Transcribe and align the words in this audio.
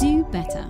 Do 0.00 0.26
better. 0.32 0.66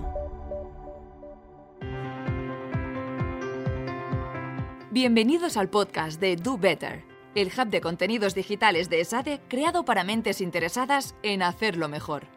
Bienvenidos 4.91 5.57
al 5.57 5.69
podcast 5.69 6.21
de 6.21 6.35
Do 6.35 6.59
Better, 6.59 7.03
el 7.33 7.47
hub 7.47 7.69
de 7.69 7.81
contenidos 7.81 8.35
digitales 8.35 8.87
de 8.89 9.01
ESADE 9.01 9.41
creado 9.47 9.83
para 9.83 10.03
mentes 10.03 10.41
interesadas 10.41 11.15
en 11.23 11.41
hacerlo 11.41 11.89
mejor. 11.89 12.27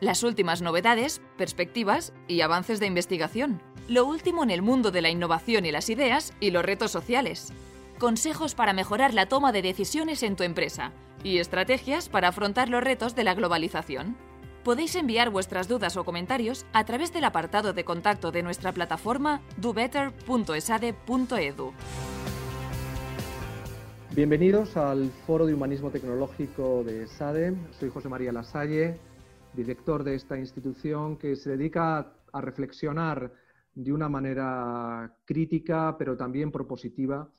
Las 0.00 0.22
últimas 0.22 0.60
novedades, 0.60 1.22
perspectivas 1.38 2.12
y 2.28 2.42
avances 2.42 2.78
de 2.78 2.86
investigación. 2.86 3.62
Lo 3.88 4.04
último 4.04 4.42
en 4.42 4.50
el 4.50 4.60
mundo 4.60 4.90
de 4.90 5.00
la 5.00 5.08
innovación 5.08 5.64
y 5.64 5.72
las 5.72 5.88
ideas 5.88 6.34
y 6.40 6.50
los 6.50 6.64
retos 6.64 6.90
sociales. 6.90 7.54
Consejos 7.98 8.54
para 8.54 8.74
mejorar 8.74 9.14
la 9.14 9.26
toma 9.26 9.50
de 9.50 9.62
decisiones 9.62 10.22
en 10.22 10.36
tu 10.36 10.42
empresa 10.42 10.92
y 11.22 11.38
estrategias 11.38 12.10
para 12.10 12.28
afrontar 12.28 12.68
los 12.68 12.84
retos 12.84 13.14
de 13.14 13.24
la 13.24 13.32
globalización. 13.34 14.33
Podéis 14.64 14.96
enviar 14.96 15.28
vuestras 15.28 15.68
dudas 15.68 15.94
o 15.98 16.04
comentarios 16.04 16.64
a 16.72 16.86
través 16.86 17.12
del 17.12 17.24
apartado 17.24 17.74
de 17.74 17.84
contacto 17.84 18.32
de 18.32 18.42
nuestra 18.42 18.72
plataforma 18.72 19.42
dobetter.esade.edu. 19.58 21.72
Bienvenidos 24.16 24.74
al 24.78 25.10
Foro 25.26 25.44
de 25.44 25.52
Humanismo 25.52 25.90
Tecnológico 25.90 26.82
de 26.82 27.06
SADE. 27.06 27.54
Soy 27.78 27.90
José 27.90 28.08
María 28.08 28.32
Lasalle, 28.32 28.98
director 29.52 30.02
de 30.02 30.14
esta 30.14 30.38
institución 30.38 31.18
que 31.18 31.36
se 31.36 31.50
dedica 31.50 32.14
a 32.32 32.40
reflexionar 32.40 33.34
de 33.74 33.92
una 33.92 34.08
manera 34.08 35.14
crítica, 35.26 35.96
pero 35.98 36.16
también 36.16 36.50
propositiva, 36.50 37.30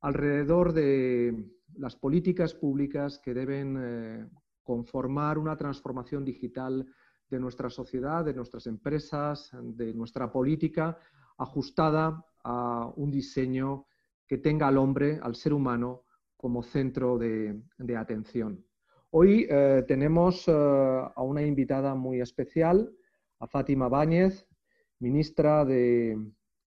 alrededor 0.00 0.72
de 0.72 1.52
las 1.76 1.94
políticas 1.94 2.52
públicas 2.52 3.20
que 3.20 3.32
deben 3.32 3.76
eh, 3.78 4.26
conformar 4.62 5.38
una 5.38 5.56
transformación 5.56 6.24
digital 6.24 6.86
de 7.28 7.40
nuestra 7.40 7.70
sociedad, 7.70 8.24
de 8.24 8.34
nuestras 8.34 8.66
empresas, 8.66 9.50
de 9.62 9.94
nuestra 9.94 10.30
política, 10.30 10.98
ajustada 11.38 12.24
a 12.44 12.92
un 12.96 13.10
diseño 13.10 13.86
que 14.26 14.38
tenga 14.38 14.68
al 14.68 14.78
hombre, 14.78 15.18
al 15.22 15.34
ser 15.34 15.52
humano, 15.52 16.04
como 16.36 16.62
centro 16.62 17.18
de, 17.18 17.62
atención. 17.96 18.64
Hoy 19.10 19.46
eh, 19.48 19.84
tenemos 19.86 20.48
eh, 20.48 20.52
a 20.52 21.22
una 21.22 21.42
invitada 21.42 21.94
muy 21.94 22.20
especial, 22.20 22.90
a 23.38 23.46
Fátima 23.46 23.88
Báñez, 23.88 24.46
ministra 24.98 25.64
de 25.64 26.18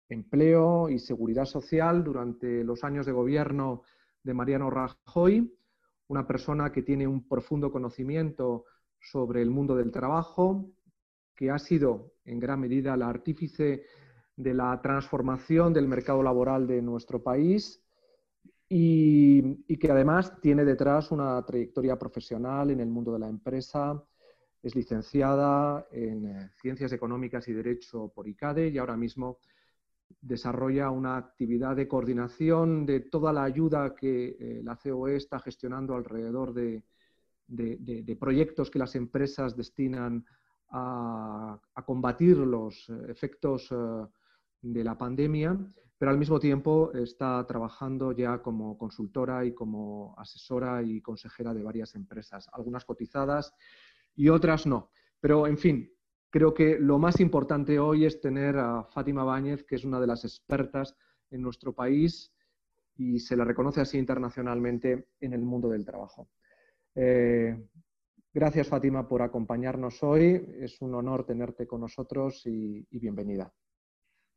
Empleo 0.09 0.89
y 0.89 1.00
Seguridad 1.00 1.45
Social 1.45 2.03
durante 2.03 2.64
los 2.64 2.84
años 2.84 3.06
de 3.06 3.12
gobierno 3.12 3.81
de 4.23 4.34
Mariano 4.34 4.69
Rajoy, 4.69 5.52
una 6.08 6.28
persona 6.28 6.72
que 6.72 6.84
tiene 6.84 7.08
un 7.08 7.28
profundo 7.28 7.72
conocimiento 7.72 8.66
sobre 9.00 9.42
el 9.42 9.50
mundo 9.50 9.75
del 9.75 9.92
trabajo, 9.92 10.72
que 11.36 11.52
ha 11.52 11.59
sido 11.59 12.14
en 12.25 12.39
gran 12.39 12.59
medida 12.59 12.95
la 12.97 13.09
artífice 13.09 13.84
de 14.36 14.53
la 14.53 14.81
transformación 14.81 15.73
del 15.73 15.88
mercado 15.88 16.22
laboral 16.22 16.67
de 16.67 16.81
nuestro 16.81 17.22
país 17.23 17.81
y, 18.67 19.78
que 19.78 19.92
además 19.92 20.39
tiene 20.42 20.66
detrás 20.66 21.12
una 21.12 21.44
trayectoria 21.45 21.97
profesional 21.97 22.72
en 22.72 22.80
el 22.80 22.90
mundo 22.90 23.14
de 23.14 23.19
la 23.19 23.30
empresa. 23.30 24.03
Es 24.62 24.75
licenciada 24.75 25.88
en 25.92 26.25
eh, 26.25 26.50
Ciencias 26.59 26.92
Económicas 26.92 27.47
y 27.47 27.53
Derecho 27.53 28.12
por 28.14 28.28
ICADE 28.28 28.69
y 28.69 28.78
ahora 28.80 28.97
mismo 28.97 29.38
desarrolla 30.22 30.89
una 30.89 31.17
actividad 31.17 31.75
de 31.75 31.88
coordinación 31.88 32.86
de 32.86 33.02
toda 33.02 33.31
la 33.31 33.44
ayuda 33.44 33.95
que 33.95 34.38
eh, 34.39 34.62
la 34.64 34.75
COE 34.75 35.17
está 35.17 35.39
gestionando 35.39 35.95
alrededor 35.95 36.53
de, 36.53 36.84
proyectos 38.20 38.72
que 38.72 38.80
las 38.80 38.95
empresas 38.95 39.56
destinan 39.56 40.25
a, 40.70 41.59
combatir 41.86 42.38
los 42.38 42.89
eh, 42.89 43.06
efectos 43.09 43.70
de 44.62 44.84
la 44.84 44.97
pandemia, 44.97 45.58
pero 45.97 46.12
al 46.12 46.17
mismo 46.17 46.40
tiempo 46.40 46.91
está 46.94 47.46
trabajando 47.47 48.12
ya 48.12 48.41
como 48.41 48.78
consultora 48.78 49.46
y 49.46 49.53
como 49.53 50.16
asesora 50.18 50.81
y 50.81 51.02
consejera 51.02 51.53
de 51.53 51.63
varias 51.63 51.96
empresas, 51.96 52.50
algunas 52.52 52.84
cotizadas 52.84 53.53
y 54.16 54.29
otras 54.29 54.66
no. 54.66 54.90
Pero, 55.19 55.47
en 55.47 55.58
fin, 55.58 55.90
creo 56.35 56.53
que 56.53 56.78
lo 56.78 57.00
más 57.00 57.22
importante 57.22 57.79
hoy 57.79 58.03
es 58.03 58.19
tener 58.19 58.57
a 58.57 58.84
Fátima 58.84 59.23
Báñez, 59.23 59.63
que 59.63 59.75
es 59.75 59.85
una 59.85 60.01
de 60.01 60.07
las 60.07 60.25
expertas 60.25 60.94
en 61.31 61.41
nuestro 61.41 61.72
país 61.72 62.34
y 62.97 63.19
se 63.19 63.38
la 63.38 63.46
reconoce 63.46 63.79
así 63.79 63.97
internacionalmente 63.97 65.07
en 65.22 65.31
el 65.31 65.40
mundo 65.40 65.69
del 65.69 65.85
trabajo. 65.85 66.28
Eh, 66.94 67.57
gracias, 68.34 68.68
Fátima, 68.68 69.07
por 69.07 69.22
acompañarnos 69.22 70.03
hoy. 70.03 70.46
Es 70.59 70.81
un 70.81 70.94
honor 70.96 71.25
tenerte 71.25 71.66
con 71.66 71.79
nosotros 71.79 72.46
y 72.46 72.85
bienvenida. 72.91 73.53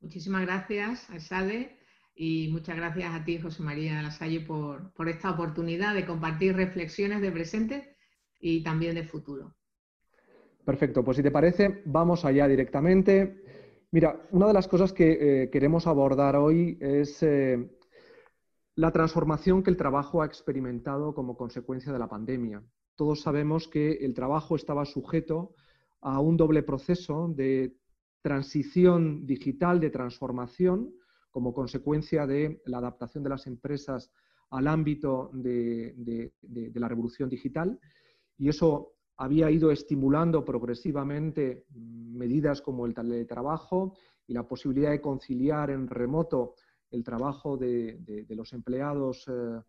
Muchísimas 0.01 0.43
gracias 0.43 1.09
SADE 1.19 1.81
y 2.15 2.49
muchas 2.53 2.77
gracias 2.77 3.13
a 3.13 3.25
ti, 3.25 3.41
José 3.41 3.65
María 3.65 4.01
Lasalle, 4.03 4.43
por, 4.43 4.93
por 4.93 5.09
esta 5.09 5.33
oportunidad 5.33 5.97
de 5.97 6.07
compartir 6.07 6.55
reflexiones 6.55 7.21
de 7.23 7.33
presente 7.33 7.97
y 8.39 8.63
también 8.63 8.95
de 8.95 9.03
futuro. 9.03 9.57
Perfecto, 10.69 11.03
pues 11.03 11.17
si 11.17 11.23
te 11.23 11.31
parece, 11.31 11.81
vamos 11.87 12.27
allá 12.27 12.47
directamente. 12.47 13.43
Mira, 13.91 14.29
una 14.33 14.49
de 14.49 14.53
las 14.53 14.69
cosas 14.69 14.93
que 14.93 15.45
eh, 15.45 15.51
queremos 15.51 15.87
abordar 15.87 16.37
hoy 16.37 16.77
es 16.79 17.23
eh, 17.23 17.71
la 18.75 18.93
transformación 18.93 19.63
que 19.63 19.71
el 19.71 19.79
trabajo 19.79 20.21
ha 20.21 20.27
experimentado 20.27 21.15
como 21.15 21.39
consecuencia 21.39 21.91
de 21.91 21.99
la 21.99 22.11
pandemia. 22.11 22.63
Todos 22.97 23.23
sabemos 23.23 23.67
que 23.67 23.93
el 23.93 24.13
trabajo 24.13 24.57
estaba 24.57 24.85
sujeto 24.85 25.55
a 26.03 26.21
un 26.21 26.37
doble 26.37 26.63
proceso 26.63 27.33
de 27.35 27.79
transición 28.21 29.25
digital, 29.25 29.81
de 29.81 29.89
transformación, 29.89 30.93
como 31.31 31.55
consecuencia 31.55 32.27
de 32.27 32.61
la 32.67 32.77
adaptación 32.77 33.25
de 33.25 33.31
las 33.31 33.47
empresas 33.47 34.13
al 34.51 34.69
ámbito 34.69 35.31
de, 35.33 36.31
la 36.75 36.89
revolución 36.89 37.31
digital. 37.31 37.81
Y 38.37 38.51
eso 38.51 38.98
había 39.19 39.51
ido 39.51 39.71
estimulando 39.71 40.45
progresivamente 40.45 41.67
medidas 41.75 42.63
como 42.63 42.87
el 42.87 42.95
teletrabajo 42.95 43.95
y 44.27 44.33
la 44.33 44.47
posibilidad 44.47 44.91
de 44.91 45.01
conciliar 45.01 45.71
en 45.71 45.87
remoto 45.87 46.55
el 46.91 47.05
trabajo 47.05 47.57
de, 47.57 48.27
los 48.31 48.53
empleados. 48.53 49.27
Eh, 49.29 49.61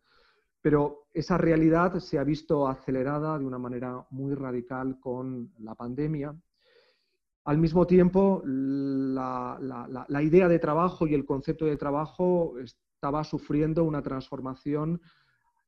pero 0.61 1.07
esa 1.13 1.37
realidad 1.37 1.99
se 1.99 2.17
ha 2.17 2.23
visto 2.23 2.67
acelerada 2.67 3.37
de 3.37 3.45
una 3.45 3.57
manera 3.57 4.05
muy 4.11 4.33
radical 4.33 4.99
con 4.99 5.53
la 5.59 5.75
pandemia 5.75 6.35
al 7.49 7.57
mismo 7.57 7.87
tiempo, 7.87 8.43
la, 8.45 9.57
idea 10.21 10.47
de 10.47 10.59
trabajo 10.59 11.07
y 11.07 11.15
el 11.15 11.25
concepto 11.25 11.65
de 11.65 11.77
trabajo 11.77 12.53
estaba 12.59 13.23
sufriendo 13.23 13.83
una 13.83 14.03
transformación 14.03 15.01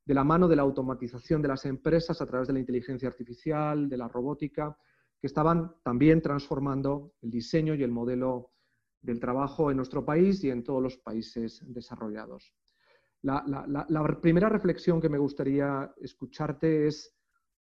de 0.05 0.13
la 0.13 0.23
mano 0.23 0.47
de 0.47 0.55
la 0.55 0.63
automatización 0.63 1.41
de 1.41 1.47
las 1.47 1.65
empresas 1.65 2.21
a 2.21 2.25
través 2.25 2.47
de 2.47 2.53
la 2.53 2.59
inteligencia 2.59 3.07
artificial, 3.07 3.87
de 3.87 3.97
la 3.97 4.07
robótica, 4.07 4.77
que 5.19 5.27
estaban 5.27 5.75
también 5.83 6.21
transformando 6.21 7.13
el 7.21 7.29
diseño 7.29 7.75
y 7.75 7.83
el 7.83 7.91
modelo 7.91 8.51
del 9.01 9.19
trabajo 9.19 9.69
en 9.69 9.77
nuestro 9.77 10.03
país 10.03 10.43
y 10.43 10.49
en 10.49 10.63
todos 10.63 10.81
los 10.81 10.97
países 10.97 11.63
desarrollados. 11.67 12.53
La, 13.21 14.19
primera 14.21 14.49
reflexión 14.49 14.99
que 14.99 15.09
me 15.09 15.19
gustaría 15.19 15.93
escucharte 16.01 16.87
es, 16.87 17.15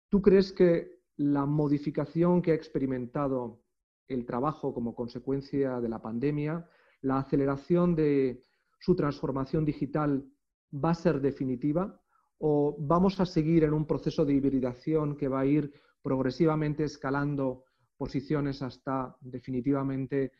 ¿tú 0.08 0.22
crees 0.22 0.52
que 0.52 1.02
la 1.16 1.44
modificación 1.44 2.40
que 2.40 2.52
ha 2.52 2.54
experimentado 2.54 3.62
el 4.08 4.24
trabajo 4.24 4.72
como 4.72 4.94
consecuencia 4.94 5.80
de 5.80 5.88
la 5.88 6.00
pandemia, 6.00 6.66
la 7.02 7.18
aceleración 7.18 7.94
de 7.94 8.42
su 8.78 8.96
transformación 8.96 9.64
digital 9.64 10.26
va 10.72 10.90
a 10.90 10.94
ser 10.94 11.20
definitiva 11.20 12.01
o 12.44 12.76
vamos 12.78 13.20
a 13.20 13.26
seguir 13.26 13.64
en 13.64 13.72
un 13.72 13.86
proceso 13.86 14.24
de 14.24 14.34
hibridación 14.34 15.16
que 15.16 15.28
va 15.28 15.40
a 15.40 15.46
ir 15.46 15.72
progresivamente 16.02 16.84
escalando 16.84 17.64
posiciones 17.96 18.62
hasta 18.62 19.16
definitivamente 19.20 20.32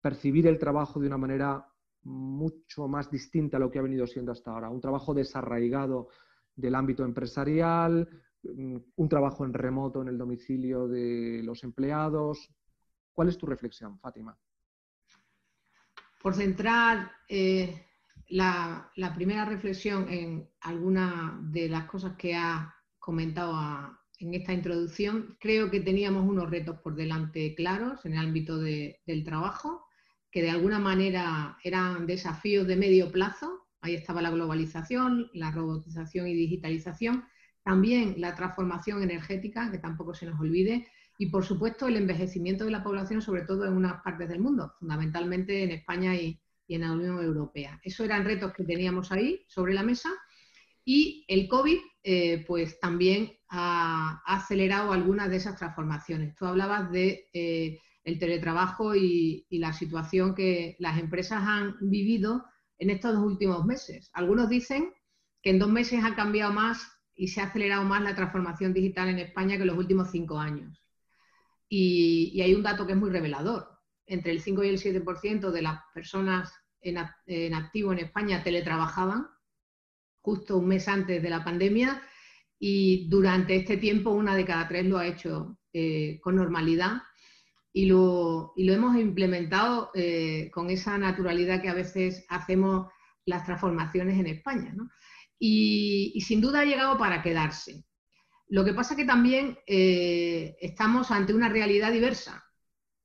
percibir 0.00 0.46
el 0.46 0.58
trabajo 0.58 0.98
de 0.98 1.06
una 1.06 1.18
manera 1.18 1.66
mucho 2.02 2.88
más 2.88 3.10
distinta 3.10 3.58
a 3.58 3.60
lo 3.60 3.70
que 3.70 3.78
ha 3.78 3.82
venido 3.82 4.06
siendo 4.06 4.32
hasta 4.32 4.50
ahora. 4.50 4.70
Un 4.70 4.80
trabajo 4.80 5.12
desarraigado 5.12 6.08
del 6.56 6.74
ámbito 6.74 7.04
empresarial, 7.04 8.08
un 8.42 9.08
trabajo 9.08 9.44
en 9.44 9.52
remoto 9.52 10.00
en 10.00 10.08
el 10.08 10.16
domicilio 10.16 10.88
de 10.88 11.42
los 11.44 11.62
empleados, 11.62 12.50
¿Cuál 13.20 13.28
es 13.28 13.36
tu 13.36 13.44
reflexión, 13.44 13.98
Fátima? 13.98 14.34
Por 16.22 16.34
centrar 16.34 17.10
eh, 17.28 17.89
la, 18.30 19.12
primera 19.14 19.44
reflexión 19.44 20.08
en 20.08 20.48
alguna 20.60 21.38
de 21.50 21.68
las 21.68 21.84
cosas 21.86 22.16
que 22.16 22.34
ha 22.34 22.74
comentado 22.98 23.54
en 24.18 24.34
esta 24.34 24.52
introducción, 24.52 25.36
creo 25.40 25.70
que 25.70 25.80
teníamos 25.80 26.28
unos 26.28 26.48
retos 26.50 26.78
por 26.80 26.94
delante 26.94 27.54
claros 27.54 28.04
en 28.04 28.12
el 28.12 28.18
ámbito 28.18 28.58
del 28.58 29.24
trabajo, 29.24 29.86
que 30.30 30.42
de 30.42 30.50
alguna 30.50 30.78
manera 30.78 31.58
eran 31.64 32.06
desafíos 32.06 32.66
de 32.66 32.76
medio 32.76 33.10
plazo. 33.10 33.66
Ahí 33.80 33.94
estaba 33.94 34.22
la 34.22 34.30
globalización, 34.30 35.30
la 35.34 35.50
robotización 35.50 36.28
y 36.28 36.34
digitalización, 36.34 37.24
también 37.64 38.14
la 38.18 38.34
transformación 38.36 39.02
energética, 39.02 39.70
que 39.70 39.78
tampoco 39.78 40.14
se 40.14 40.26
nos 40.26 40.38
olvide, 40.38 40.86
y, 41.18 41.26
por 41.26 41.44
supuesto, 41.44 41.88
el 41.88 41.96
envejecimiento 41.96 42.64
de 42.64 42.70
la 42.70 42.82
población, 42.82 43.20
sobre 43.20 43.42
todo 43.42 43.66
en 43.66 43.74
unas 43.74 44.02
partes 44.02 44.28
del 44.28 44.40
mundo, 44.40 44.72
fundamentalmente 44.78 45.64
en 45.64 45.70
España 45.72 46.14
y, 46.14 46.40
en 46.74 46.82
la 46.82 46.92
Unión 46.92 47.22
Europea. 47.22 47.80
Esos 47.82 48.06
eran 48.06 48.24
retos 48.24 48.52
que 48.52 48.64
teníamos 48.64 49.12
ahí 49.12 49.44
sobre 49.48 49.74
la 49.74 49.82
mesa 49.82 50.10
y 50.84 51.24
el 51.28 51.48
COVID 51.48 51.78
eh, 52.02 52.44
pues 52.46 52.80
también 52.80 53.32
ha, 53.48 54.22
acelerado 54.26 54.92
algunas 54.92 55.28
de 55.28 55.36
esas 55.36 55.56
transformaciones. 55.56 56.34
Tú 56.34 56.46
hablabas 56.46 56.90
de 56.90 57.28
eh, 57.32 57.78
el 58.04 58.18
teletrabajo 58.18 58.94
y, 58.94 59.46
la 59.50 59.72
situación 59.72 60.34
que 60.34 60.76
las 60.78 60.98
empresas 60.98 61.42
han 61.44 61.76
vivido 61.80 62.44
en 62.78 62.90
estos 62.90 63.14
dos 63.14 63.24
últimos 63.24 63.64
meses. 63.66 64.10
Algunos 64.14 64.48
dicen 64.48 64.92
que 65.42 65.50
en 65.50 65.58
dos 65.58 65.68
meses 65.68 66.02
ha 66.04 66.14
cambiado 66.14 66.52
más 66.52 66.90
y 67.14 67.28
se 67.28 67.40
ha 67.40 67.44
acelerado 67.44 67.84
más 67.84 68.02
la 68.02 68.14
transformación 68.14 68.72
digital 68.72 69.08
en 69.08 69.18
España 69.18 69.56
que 69.56 69.62
en 69.62 69.68
los 69.68 69.76
últimos 69.76 70.10
cinco 70.10 70.38
años. 70.38 70.82
Y, 71.68 72.40
hay 72.40 72.54
un 72.54 72.62
dato 72.62 72.86
que 72.86 72.92
es 72.92 72.98
muy 72.98 73.10
revelador. 73.10 73.69
Entre 74.10 74.32
el 74.32 74.40
5 74.40 74.64
y 74.64 74.68
el 74.68 74.78
7% 74.78 75.52
de 75.52 75.62
las 75.62 75.80
personas 75.94 76.52
en, 76.80 76.98
activo 77.54 77.92
en 77.92 78.00
España 78.00 78.42
teletrabajaban 78.42 79.28
justo 80.20 80.58
un 80.58 80.66
mes 80.66 80.88
antes 80.88 81.22
de 81.22 81.30
la 81.30 81.44
pandemia 81.44 82.02
y 82.58 83.08
durante 83.08 83.54
este 83.54 83.76
tiempo 83.76 84.10
una 84.10 84.34
de 84.34 84.44
cada 84.44 84.66
tres 84.66 84.84
lo 84.84 84.98
ha 84.98 85.06
hecho 85.06 85.56
eh, 85.72 86.18
con 86.20 86.34
normalidad 86.34 87.02
y 87.72 87.86
lo, 87.86 88.52
y 88.56 88.64
lo 88.64 88.72
hemos 88.72 88.96
implementado 88.96 89.92
eh, 89.94 90.50
con 90.52 90.70
esa 90.70 90.98
naturalidad 90.98 91.62
que 91.62 91.68
a 91.68 91.74
veces 91.74 92.26
hacemos 92.28 92.88
las 93.26 93.44
transformaciones 93.44 94.18
en 94.18 94.26
España. 94.26 94.74
Y, 95.38 96.20
sin 96.26 96.40
duda 96.40 96.60
ha 96.60 96.64
llegado 96.64 96.98
para 96.98 97.22
quedarse. 97.22 97.84
Lo 98.48 98.64
que 98.64 98.74
pasa 98.74 98.96
que 98.96 99.04
también 99.04 99.56
eh, 99.68 100.56
estamos 100.60 101.12
ante 101.12 101.32
una 101.32 101.48
realidad 101.48 101.92
diversa. 101.92 102.44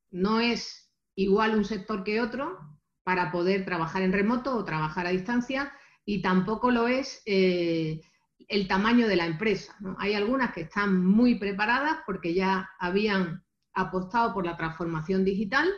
No 0.10 0.40
es 0.40 0.85
igual 1.16 1.56
un 1.56 1.66
sector 1.66 2.04
que 2.04 2.22
otro 2.22 2.60
para 3.04 3.32
poder 3.32 3.66
trabajar 3.66 4.02
en 4.02 4.14
remoto 4.14 4.56
o 4.56 4.66
trabajar 4.66 5.06
a 5.06 5.12
distancia 5.12 5.72
y 6.06 6.22
tampoco 6.22 6.72
lo 6.72 6.88
es 6.88 7.22
eh, 7.26 8.02
el 8.48 8.68
tamaño 8.68 9.08
de 9.08 9.16
la 9.16 9.26
empresa. 9.26 9.76
Hay 9.98 10.14
algunas 10.14 10.54
que 10.54 10.62
están 10.62 11.06
muy 11.06 11.36
preparadas 11.36 12.00
porque 12.06 12.34
ya 12.34 12.70
habían 12.80 13.44
apostado 13.74 14.34
por 14.34 14.46
la 14.46 14.58
transformación 14.58 15.24
digital 15.24 15.70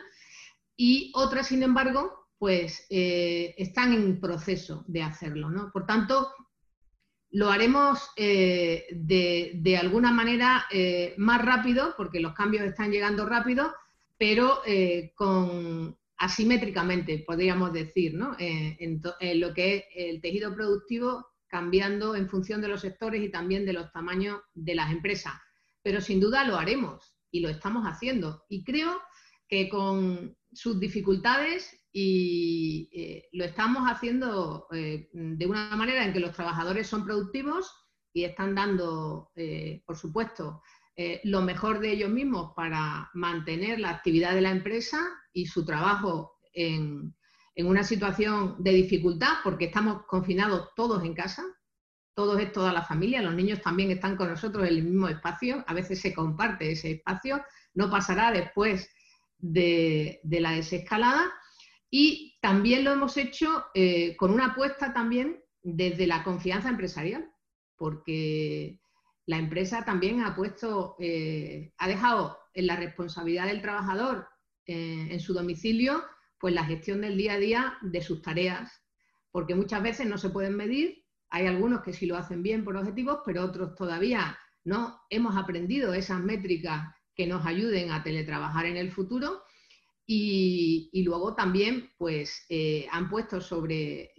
y 0.76 1.12
otras, 1.14 1.48
sin 1.48 1.62
embargo, 1.62 2.28
pues 2.38 2.86
eh, 2.90 3.54
están 3.58 3.92
en 3.92 4.20
proceso 4.20 4.84
de 4.86 5.02
hacerlo. 5.02 5.50
Por 5.72 5.86
tanto, 5.86 6.32
lo 7.30 7.50
haremos 7.50 8.10
eh, 8.16 8.86
de, 8.90 9.76
alguna 9.78 10.12
manera 10.12 10.66
más 11.16 11.44
rápido, 11.44 11.94
porque 11.96 12.20
los 12.20 12.32
cambios 12.32 12.64
están 12.64 12.90
llegando 12.90 13.26
rápido, 13.26 13.74
pero 14.18 14.62
con 15.14 15.96
asimétricamente, 16.18 17.24
podríamos 17.26 17.72
decir, 17.72 18.14
¿no? 18.14 18.34
Eh, 18.38 18.76
en, 18.80 19.40
lo 19.40 19.54
que 19.54 19.76
es 19.76 19.84
el 19.94 20.20
tejido 20.20 20.54
productivo 20.54 21.26
cambiando 21.46 22.14
en 22.14 22.28
función 22.28 22.60
de 22.60 22.68
los 22.68 22.80
sectores 22.80 23.22
y 23.22 23.30
también 23.30 23.64
de 23.64 23.72
los 23.72 23.90
tamaños 23.92 24.40
de 24.52 24.74
las 24.74 24.90
empresas. 24.90 25.34
Pero 25.82 26.00
sin 26.00 26.20
duda 26.20 26.44
lo 26.44 26.56
haremos 26.56 27.16
y 27.30 27.40
lo 27.40 27.48
estamos 27.48 27.84
haciendo. 27.84 28.44
Y 28.48 28.64
creo 28.64 29.00
que 29.48 29.68
con 29.68 30.36
sus 30.52 30.78
dificultades 30.80 31.72
y 31.92 32.90
eh, 32.92 33.28
lo 33.32 33.44
estamos 33.44 33.84
haciendo 33.84 34.66
eh, 34.72 35.08
de 35.12 35.46
una 35.46 35.74
manera 35.76 36.04
en 36.04 36.12
que 36.12 36.20
los 36.20 36.34
trabajadores 36.34 36.86
son 36.88 37.04
productivos 37.04 37.72
y 38.12 38.24
están 38.24 38.54
dando, 38.54 39.30
por 39.86 39.96
supuesto, 39.96 40.62
eh, 41.00 41.20
lo 41.22 41.42
mejor 41.42 41.78
de 41.78 41.92
ellos 41.92 42.10
mismos 42.10 42.54
para 42.56 43.08
mantener 43.14 43.78
la 43.78 43.90
actividad 43.90 44.34
de 44.34 44.40
la 44.40 44.50
empresa 44.50 44.98
y 45.32 45.46
su 45.46 45.64
trabajo 45.64 46.32
en, 46.52 47.14
una 47.56 47.84
situación 47.84 48.56
de 48.58 48.72
dificultad, 48.72 49.34
porque 49.44 49.66
estamos 49.66 50.06
confinados 50.06 50.70
todos 50.74 51.04
en 51.04 51.14
casa, 51.14 51.44
todos 52.14 52.40
es 52.40 52.52
toda 52.52 52.72
la 52.72 52.82
familia, 52.82 53.22
los 53.22 53.34
niños 53.34 53.60
también 53.60 53.92
están 53.92 54.16
con 54.16 54.28
nosotros 54.28 54.66
en 54.66 54.74
el 54.74 54.82
mismo 54.82 55.06
espacio, 55.06 55.64
a 55.68 55.74
veces 55.74 56.00
se 56.00 56.12
comparte 56.12 56.72
ese 56.72 56.90
espacio, 56.92 57.44
no 57.74 57.88
pasará 57.90 58.32
después 58.32 58.90
de, 59.38 60.20
la 60.24 60.50
desescalada. 60.50 61.32
Y 61.90 62.38
también 62.42 62.82
lo 62.82 62.92
hemos 62.92 63.16
hecho 63.16 63.66
eh, 63.72 64.16
con 64.16 64.32
una 64.32 64.46
apuesta 64.46 64.92
también 64.92 65.40
desde 65.62 66.08
la 66.08 66.24
confianza 66.24 66.68
empresarial, 66.68 67.30
porque 67.76 68.80
la 69.28 69.36
empresa 69.36 69.84
también 69.84 70.24
ha 70.24 70.34
puesto, 70.34 70.96
eh, 70.98 71.74
ha 71.76 71.86
dejado 71.86 72.38
en 72.54 72.66
la 72.66 72.76
responsabilidad 72.76 73.46
del 73.46 73.60
trabajador 73.60 74.26
eh, 74.64 75.08
en 75.10 75.20
su 75.20 75.34
domicilio, 75.34 76.02
pues 76.40 76.54
la 76.54 76.64
gestión 76.64 77.02
del 77.02 77.18
día 77.18 77.34
a 77.34 77.38
día 77.38 77.78
de 77.82 78.00
sus 78.00 78.22
tareas, 78.22 78.72
porque 79.30 79.54
muchas 79.54 79.82
veces 79.82 80.06
no 80.06 80.16
se 80.16 80.30
pueden 80.30 80.56
medir, 80.56 81.04
hay 81.28 81.46
algunos 81.46 81.82
que 81.82 81.92
sí 81.92 82.06
lo 82.06 82.16
hacen 82.16 82.42
bien 82.42 82.64
por 82.64 82.78
objetivos, 82.78 83.18
pero 83.26 83.44
otros 83.44 83.74
todavía 83.74 84.38
no 84.64 84.98
hemos 85.10 85.36
aprendido 85.36 85.92
esas 85.92 86.20
métricas 86.20 86.88
que 87.14 87.26
nos 87.26 87.44
ayuden 87.44 87.90
a 87.90 88.02
teletrabajar 88.02 88.64
en 88.64 88.78
el 88.78 88.90
futuro. 88.90 89.42
Y, 90.06 91.02
luego 91.04 91.34
también 91.34 91.90
pues, 91.98 92.46
eh, 92.48 92.86
han 92.90 93.10
puesto 93.10 93.42
sobre 93.42 94.14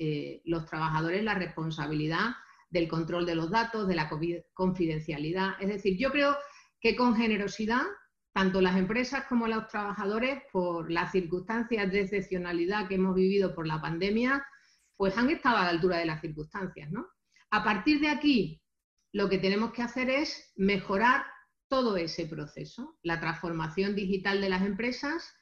los 0.46 0.68
trabajadores 0.68 1.24
la 1.24 1.34
responsabilidad 1.34 2.36
del 2.70 2.88
control 2.88 3.26
de 3.26 3.36
los 3.36 3.50
datos, 3.50 3.88
de 3.88 3.96
la 3.96 4.10
confidencialidad. 4.54 5.54
Es 5.60 5.70
decir, 5.70 5.98
yo 5.98 6.12
creo 6.12 6.38
que 6.80 6.96
con 6.96 7.16
generosidad, 7.16 7.84
tanto 8.34 8.62
las 8.62 8.78
empresas 8.78 9.26
como 9.28 9.48
los 9.48 9.68
trabajadores, 9.68 10.44
por 10.52 10.92
las 10.92 11.12
circunstancias 11.12 11.92
de 11.92 12.02
excepcionalidad 12.02 12.88
que 12.88 12.96
hemos 12.96 13.16
vivido 13.16 13.56
por 13.56 13.68
la 13.68 13.82
pandemia, 13.82 14.46
pues 14.96 15.18
han 15.18 15.30
estado 15.30 15.58
a 15.58 15.64
la 15.64 15.70
altura 15.70 15.98
de 15.98 16.06
las 16.06 16.22
circunstancias. 16.22 16.92
¿no? 16.92 17.08
A 17.52 17.64
partir 17.64 18.00
de 18.00 18.10
aquí, 18.10 18.62
lo 19.12 19.30
que 19.30 19.40
tenemos 19.40 19.72
que 19.74 19.82
hacer 19.82 20.10
es 20.10 20.54
mejorar 20.56 21.26
todo 21.68 21.98
ese 21.98 22.26
proceso, 22.26 22.98
la 23.04 23.20
transformación 23.20 23.96
digital 23.96 24.42
de 24.42 24.50
las 24.50 24.64
empresas 24.64 25.34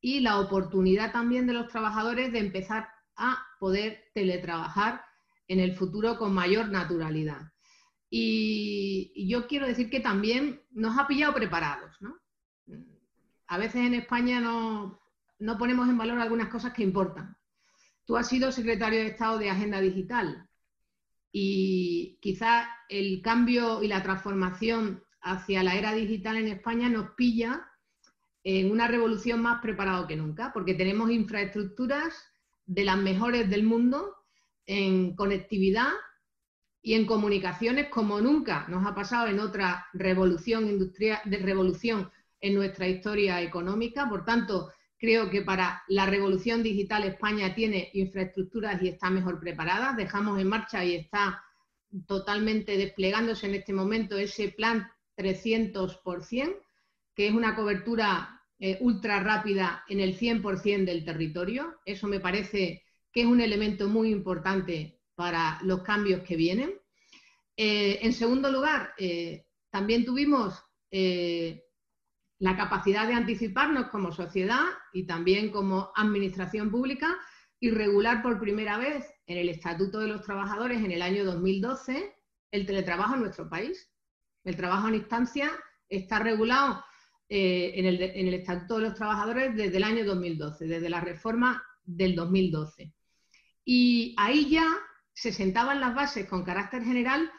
y 0.00 0.20
la 0.20 0.40
oportunidad 0.40 1.12
también 1.12 1.46
de 1.46 1.52
los 1.52 1.68
trabajadores 1.68 2.32
de 2.32 2.38
empezar 2.38 2.88
a 3.16 3.44
poder 3.60 4.04
teletrabajar 4.14 5.04
en 5.48 5.60
el 5.60 5.74
futuro 5.74 6.18
con 6.18 6.34
mayor 6.34 6.70
naturalidad. 6.70 7.52
Y, 8.10 9.26
yo 9.26 9.46
quiero 9.46 9.66
decir 9.66 9.88
que 9.88 10.00
también 10.00 10.60
nos 10.70 10.98
ha 10.98 11.06
pillado 11.06 11.34
preparados. 11.34 11.96
A 13.46 13.58
veces 13.58 13.86
en 13.86 13.94
España 13.94 14.40
no, 14.40 15.00
no 15.38 15.58
ponemos 15.58 15.88
en 15.88 15.98
valor 15.98 16.18
algunas 16.18 16.48
cosas 16.48 16.72
que 16.72 16.82
importan. 16.82 17.36
Tú 18.04 18.16
has 18.16 18.28
sido 18.28 18.52
secretario 18.52 19.00
de 19.00 19.08
Estado 19.08 19.38
de 19.38 19.50
Agenda 19.50 19.80
Digital 19.80 20.48
y 21.32 22.18
quizá 22.20 22.68
el 22.88 23.22
cambio 23.22 23.82
y 23.82 23.88
la 23.88 24.02
transformación 24.02 25.02
hacia 25.22 25.62
la 25.62 25.74
era 25.76 25.94
digital 25.94 26.36
en 26.36 26.48
España 26.48 26.88
nos 26.88 27.12
pilla 27.12 27.66
en 28.44 28.70
una 28.70 28.88
revolución 28.88 29.40
más 29.40 29.60
preparado 29.62 30.06
que 30.06 30.16
nunca, 30.16 30.52
porque 30.52 30.74
tenemos 30.74 31.10
infraestructuras 31.10 32.12
de 32.66 32.84
las 32.84 32.98
mejores 32.98 33.48
del 33.48 33.62
mundo 33.62 34.16
en 34.66 35.14
conectividad 35.14 35.90
y 36.82 36.94
en 36.94 37.06
comunicaciones 37.06 37.88
como 37.88 38.20
nunca 38.20 38.66
nos 38.68 38.86
ha 38.86 38.94
pasado 38.94 39.28
en 39.28 39.38
otra 39.38 39.86
revolución 39.92 40.68
industrial, 40.68 41.20
de 41.24 41.38
revolución 41.38 42.10
en 42.40 42.54
nuestra 42.54 42.88
historia 42.88 43.40
económica. 43.40 44.08
Por 44.08 44.24
tanto, 44.24 44.72
creo 44.98 45.30
que 45.30 45.42
para 45.42 45.82
la 45.88 46.06
revolución 46.06 46.62
digital 46.62 47.04
España 47.04 47.54
tiene 47.54 47.90
infraestructuras 47.94 48.82
y 48.82 48.88
está 48.88 49.10
mejor 49.10 49.38
preparada. 49.40 49.94
Dejamos 49.94 50.40
en 50.40 50.48
marcha 50.48 50.84
y 50.84 50.96
está 50.96 51.42
totalmente 52.06 52.76
desplegándose 52.76 53.46
en 53.46 53.54
este 53.54 53.72
momento 53.72 54.18
ese 54.18 54.48
plan 54.48 54.88
300%, 55.16 56.56
que 57.14 57.28
es 57.28 57.32
una 57.32 57.54
cobertura 57.54 58.42
eh, 58.58 58.78
ultra 58.80 59.20
rápida 59.20 59.84
en 59.88 60.00
el 60.00 60.18
100% 60.18 60.84
del 60.84 61.04
territorio. 61.04 61.80
Eso 61.84 62.08
me 62.08 62.20
parece 62.20 62.81
que 63.12 63.22
es 63.22 63.26
un 63.26 63.40
elemento 63.40 63.88
muy 63.88 64.10
importante 64.10 65.00
para 65.14 65.60
los 65.62 65.82
cambios 65.82 66.22
que 66.22 66.36
vienen. 66.36 66.72
Eh, 67.56 67.98
en 68.02 68.12
segundo 68.12 68.50
lugar, 68.50 68.94
eh, 68.98 69.46
también 69.70 70.04
tuvimos 70.04 70.64
eh, 70.90 71.64
la 72.38 72.56
capacidad 72.56 73.06
de 73.06 73.14
anticiparnos 73.14 73.88
como 73.88 74.10
sociedad 74.12 74.64
y 74.92 75.06
también 75.06 75.50
como 75.50 75.92
administración 75.94 76.70
pública 76.70 77.18
y 77.60 77.70
regular 77.70 78.22
por 78.22 78.40
primera 78.40 78.78
vez 78.78 79.06
en 79.26 79.38
el 79.38 79.48
Estatuto 79.48 80.00
de 80.00 80.08
los 80.08 80.22
Trabajadores 80.22 80.82
en 80.82 80.90
el 80.90 81.02
año 81.02 81.24
2012 81.24 82.14
el 82.50 82.66
teletrabajo 82.66 83.14
en 83.14 83.20
nuestro 83.20 83.48
país. 83.48 83.90
El 84.44 84.56
trabajo 84.56 84.88
en 84.88 84.96
instancia 84.96 85.50
está 85.88 86.18
regulado 86.18 86.84
en 87.28 87.86
el, 87.86 88.02
en 88.02 88.26
el 88.26 88.34
Estatuto 88.34 88.76
de 88.76 88.88
los 88.88 88.94
Trabajadores 88.94 89.54
desde 89.56 89.76
el 89.76 89.84
año 89.84 90.04
2012, 90.04 90.66
desde 90.66 90.90
la 90.90 91.00
reforma 91.00 91.64
del 91.84 92.14
2012. 92.14 92.92
Y 93.64 94.14
ahí 94.18 94.50
ya 94.50 94.66
se 95.12 95.32
sentaban 95.32 95.80
las 95.80 95.94
bases 95.94 96.26
con 96.26 96.44
carácter 96.44 96.82
general 96.84 97.30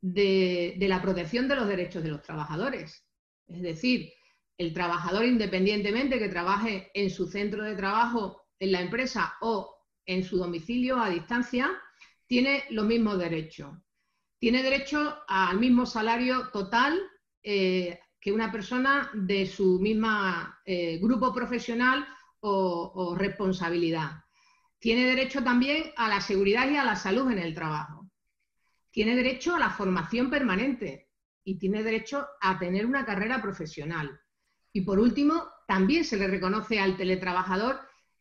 de, 0.00 0.76
la 0.80 1.00
protección 1.00 1.48
de 1.48 1.56
los 1.56 1.68
derechos 1.68 2.02
de 2.02 2.10
los 2.10 2.22
trabajadores. 2.22 3.06
Es 3.46 3.62
decir, 3.62 4.12
el 4.58 4.72
trabajador 4.72 5.24
independientemente 5.24 6.18
que 6.18 6.28
trabaje 6.28 6.90
en 6.94 7.10
su 7.10 7.26
centro 7.26 7.64
de 7.64 7.76
trabajo, 7.76 8.42
en 8.58 8.72
la 8.72 8.80
empresa 8.80 9.34
o 9.40 9.74
en 10.06 10.24
su 10.24 10.36
domicilio 10.38 10.98
a 10.98 11.10
distancia, 11.10 11.70
tiene 12.26 12.64
los 12.70 12.86
mismos 12.86 13.18
derechos. 13.18 13.76
Tiene 14.38 14.62
derecho 14.62 15.18
al 15.28 15.58
mismo 15.58 15.84
salario 15.86 16.48
total 16.50 16.98
eh, 17.42 18.00
que 18.20 18.32
una 18.32 18.50
persona 18.50 19.10
de 19.14 19.46
su 19.46 19.78
misma 19.78 20.60
eh, 20.64 20.98
grupo 20.98 21.32
profesional 21.34 22.06
o 22.42 23.14
responsabilidad. 23.18 24.24
Tiene 24.80 25.04
derecho 25.04 25.44
también 25.44 25.92
a 25.96 26.08
la 26.08 26.22
seguridad 26.22 26.68
y 26.68 26.76
a 26.76 26.84
la 26.84 26.96
salud 26.96 27.30
en 27.30 27.38
el 27.38 27.54
trabajo. 27.54 28.10
Tiene 28.90 29.14
derecho 29.14 29.54
a 29.54 29.58
la 29.58 29.70
formación 29.70 30.30
permanente 30.30 31.10
y 31.44 31.58
tiene 31.58 31.82
derecho 31.82 32.26
a 32.40 32.58
tener 32.58 32.86
una 32.86 33.04
carrera 33.04 33.42
profesional. 33.42 34.18
Y 34.72 34.80
por 34.80 34.98
último, 34.98 35.44
también 35.68 36.04
se 36.04 36.16
le 36.16 36.26
reconoce 36.26 36.80
al 36.80 36.96
teletrabajador 36.96 37.78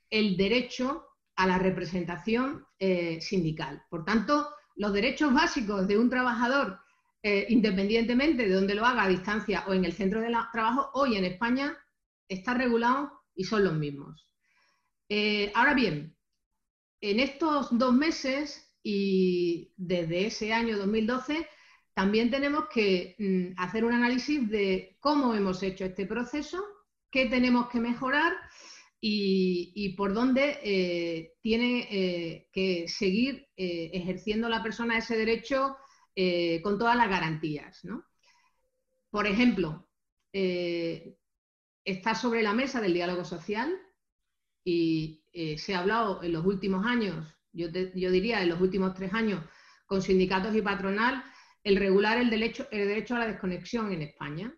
el 0.10 0.36
derecho 0.36 1.08
a 1.38 1.48
la 1.48 1.58
representación 1.58 2.66
eh, 2.78 3.22
sindical. 3.22 3.82
Por 3.90 4.04
tanto, 4.04 4.50
los 4.76 4.92
derechos 4.92 5.34
básicos 5.34 5.88
de 5.88 5.98
un 5.98 6.10
trabajador, 6.10 6.80
eh, 7.24 7.46
independientemente 7.50 8.48
de 8.48 8.54
donde 8.54 8.76
lo 8.76 8.86
haga 8.86 9.04
a 9.04 9.10
distancia 9.10 9.64
o 9.68 9.74
en 9.74 9.86
el 9.86 9.94
centro 9.94 10.20
de 10.20 10.36
trabajo, 10.52 10.90
hoy 10.94 11.16
en 11.16 11.24
España 11.24 11.78
está 12.28 12.54
regulado 12.54 13.24
y 13.34 13.46
son 13.46 13.64
los 13.64 13.74
mismos. 13.74 14.28
Eh, 15.08 15.52
ahora 15.56 15.74
bien, 15.74 16.16
en 17.02 17.20
estos 17.20 17.78
dos 17.78 17.94
meses 17.94 18.76
y 18.84 19.74
desde 19.78 20.28
ese 20.28 20.54
año 20.54 20.78
2012, 20.78 21.48
también 21.94 22.32
tenemos 22.32 22.66
que 22.74 23.16
mm, 23.20 23.60
hacer 23.60 23.84
un 23.84 23.94
análisis 23.94 24.50
de 24.50 24.98
cómo 25.00 25.36
hemos 25.36 25.62
hecho 25.64 25.86
este 25.86 26.06
proceso, 26.06 26.64
qué 27.12 27.26
tenemos 27.26 27.70
que 27.70 27.80
mejorar 27.80 28.34
y, 29.02 29.96
por 29.96 30.14
dónde 30.14 30.60
eh, 30.64 31.34
tiene 31.42 31.88
eh, 31.90 32.50
que 32.52 32.88
seguir 32.88 33.48
eh, 33.56 33.92
ejerciendo 33.94 34.50
la 34.50 34.62
persona 34.62 34.98
ese 34.98 35.18
derecho 35.18 35.78
con 36.64 36.78
todas 36.78 36.98
las 36.98 37.08
garantías. 37.08 37.82
Por 39.10 39.26
ejemplo, 39.26 39.88
está 40.34 42.14
sobre 42.14 42.44
la 42.44 42.52
mesa 42.52 42.82
del 42.82 42.94
diálogo 42.94 43.24
social 43.24 43.74
y 44.66 45.19
se 45.34 45.76
ha 45.76 45.80
hablado 45.80 46.24
en 46.24 46.34
los 46.34 46.46
últimos 46.46 46.86
años, 46.86 47.26
yo, 47.52 47.68
yo 47.70 48.12
diría 48.12 48.42
en 48.42 48.50
los 48.50 48.62
últimos 48.62 48.94
tres 48.94 49.14
años, 49.14 49.44
con 49.86 50.02
sindicatos 50.02 50.56
y 50.56 50.62
patronal, 50.62 51.24
el 51.64 51.76
regular 51.76 52.18
el 52.18 52.30
derecho, 52.30 52.68
el 52.72 52.88
derecho 52.88 53.16
a 53.16 53.20
la 53.20 53.28
desconexión 53.28 53.92
en 53.92 54.02
España. 54.02 54.54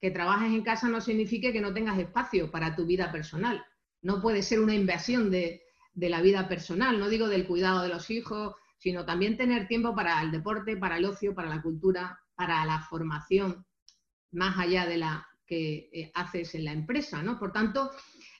Que 0.00 0.10
trabajes 0.10 0.52
en 0.52 0.62
casa 0.62 0.88
no 0.88 1.00
significa 1.00 1.52
que 1.52 1.60
no 1.60 1.72
tengas 1.72 1.98
espacio 1.98 2.50
para 2.50 2.76
tu 2.76 2.86
vida 2.86 3.10
personal. 3.10 3.64
No 4.02 4.20
puede 4.20 4.42
ser 4.42 4.60
una 4.60 4.74
invasión 4.74 5.30
de, 5.30 5.62
la 5.94 6.20
vida 6.20 6.48
personal, 6.48 6.98
no 6.98 7.08
digo 7.08 7.28
del 7.28 7.46
cuidado 7.46 7.82
de 7.82 7.88
los 7.88 8.10
hijos, 8.10 8.54
sino 8.78 9.04
también 9.04 9.36
tener 9.36 9.66
tiempo 9.68 9.94
para 9.94 10.20
el 10.22 10.30
deporte, 10.30 10.76
para 10.76 10.98
el 10.98 11.04
ocio, 11.04 11.34
para 11.34 11.48
la 11.48 11.62
cultura, 11.62 12.18
para 12.34 12.64
la 12.66 12.80
formación, 12.80 13.64
más 14.32 14.58
allá 14.58 14.86
de 14.86 14.98
la 14.98 15.26
que 15.46 15.88
eh, 15.92 16.10
haces 16.14 16.54
en 16.54 16.64
la 16.64 16.72
empresa. 16.72 17.22
¿no? 17.22 17.38
Por 17.38 17.52
tanto, 17.52 17.92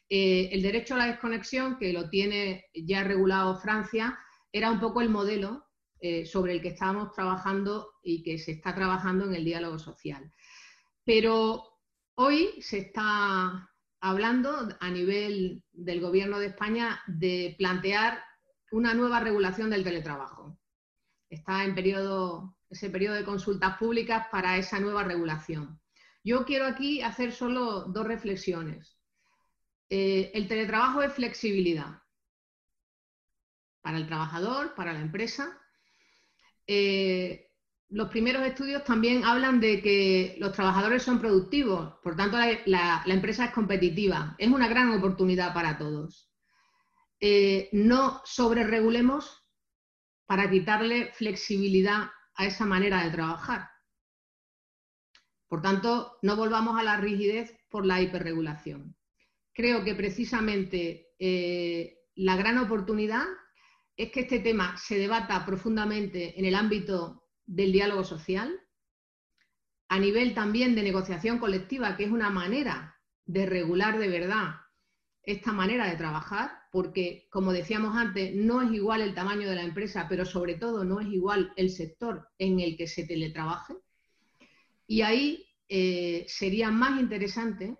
eh, 0.08 0.50
el 0.52 0.62
derecho 0.62 0.94
a 0.94 0.99
la 0.99 1.06
desconexión, 1.06 1.78
que 1.78 1.92
lo 1.92 2.08
tiene 2.08 2.66
ya 2.75 3.04
regulado 3.04 3.56
Francia, 3.56 4.18
era 4.52 4.70
un 4.70 4.80
poco 4.80 5.00
el 5.00 5.08
modelo 5.08 5.66
eh, 6.00 6.26
sobre 6.26 6.52
el 6.52 6.61
que 6.61 6.68
estábamos 6.68 7.12
trabajando 7.12 7.94
y 8.02 8.23
que 8.23 8.38
se 8.38 8.52
está 8.52 8.75
trabajando 8.75 9.25
en 9.25 9.34
el 9.34 9.44
diálogo 9.44 9.78
social. 9.78 10.30
Pero 11.04 11.64
hoy 12.14 12.61
se 12.61 12.78
está 12.78 13.70
hablando 14.00 14.68
a 14.80 14.90
nivel 14.90 15.62
del 15.73 16.00
Gobierno 16.00 16.38
de 16.38 16.49
España 16.49 17.00
de 17.06 17.54
plantear 17.56 18.23
una 18.70 18.92
nueva 18.92 19.20
regulación 19.20 19.70
del 19.70 19.84
teletrabajo. 19.84 20.58
Está 21.30 21.64
en 21.64 21.75
periodo, 21.75 22.56
ese 22.68 22.90
periodo 22.90 23.14
de 23.14 23.25
consultas 23.25 23.78
públicas 23.78 24.26
para 24.30 24.58
esa 24.58 24.78
nueva 24.78 25.04
regulación. 25.04 25.80
Yo 26.23 26.44
quiero 26.44 26.66
aquí 26.66 27.00
hacer 27.00 27.32
solo 27.32 27.84
dos 27.84 28.06
reflexiones. 28.06 28.99
Eh, 29.96 30.32
el 30.34 30.48
teletrabajo 30.48 31.02
es 31.02 31.12
flexibilidad 31.12 32.02
para 33.80 33.96
el 33.98 34.08
trabajador, 34.08 34.74
para 34.74 34.92
la 34.92 34.98
empresa, 34.98 35.56
eh, 36.66 37.52
los 37.90 38.08
primeros 38.08 38.44
estudios 38.44 38.82
también 38.82 39.24
hablan 39.24 39.60
de 39.60 39.80
que 39.80 40.34
los 40.40 40.50
trabajadores 40.50 41.04
son 41.04 41.20
productivos, 41.20 41.94
por 42.02 42.16
tanto 42.16 42.38
la, 42.66 43.04
empresa 43.06 43.44
es 43.44 43.50
competitiva. 43.52 44.34
Es 44.38 44.48
una 44.48 44.66
gran 44.66 44.90
oportunidad 44.90 45.54
para 45.54 45.78
todos. 45.78 46.28
Eh, 47.20 47.68
no 47.70 48.20
sobreregulemos 48.24 49.46
para 50.26 50.50
quitarle 50.50 51.12
flexibilidad 51.12 52.10
a 52.34 52.46
esa 52.46 52.66
manera 52.66 53.04
de 53.04 53.12
trabajar. 53.12 53.70
Por 55.46 55.62
tanto, 55.62 56.18
no 56.22 56.34
volvamos 56.34 56.80
a 56.80 56.82
la 56.82 56.96
rigidez 56.96 57.56
por 57.68 57.86
la 57.86 58.02
hiperregulación. 58.02 58.96
Creo 59.54 59.84
que 59.84 59.94
precisamente 59.94 61.14
eh, 61.18 61.99
la 62.16 62.37
gran 62.37 62.58
oportunidad 62.58 63.25
es 63.96 64.11
que 64.11 64.20
este 64.20 64.40
tema 64.40 64.76
se 64.76 64.99
debata 64.99 65.46
profundamente 65.46 66.38
en 66.38 66.44
el 66.44 66.56
ámbito 66.56 67.25
del 67.46 67.73
diálogo 67.73 68.02
social, 68.02 68.61
a 69.88 69.99
nivel 70.00 70.34
también 70.34 70.75
de 70.75 70.82
negociación 70.82 71.38
colectiva, 71.38 71.96
que 71.96 72.04
es 72.04 72.11
una 72.11 72.30
manera 72.30 72.96
de 73.26 73.46
regular 73.46 73.99
de 73.99 74.08
verdad 74.08 74.56
esta 75.23 75.52
manera 75.52 75.88
de 75.88 75.96
trabajar, 75.96 76.50
porque, 76.70 77.28
como 77.30 77.52
decíamos 77.52 77.96
antes, 77.96 78.34
no 78.34 78.61
es 78.61 78.73
igual 78.73 79.00
el 79.00 79.14
tamaño 79.14 79.49
de 79.49 79.54
la 79.54 79.62
empresa, 79.62 80.06
pero 80.08 80.26
sobre 80.26 80.56
todo 80.56 80.84
no 80.84 81.00
es 81.00 81.06
igual 81.06 81.52
el 81.56 81.70
sector 81.70 82.28
en 82.38 82.61
el 82.61 82.76
que 82.76 82.88
se 82.88 83.06
teletrabaje. 83.06 83.75
Y 84.87 85.00
ahí 85.00 85.46
eh, 85.68 86.26
sería 86.28 86.70
más 86.70 87.00
interesante 87.00 87.78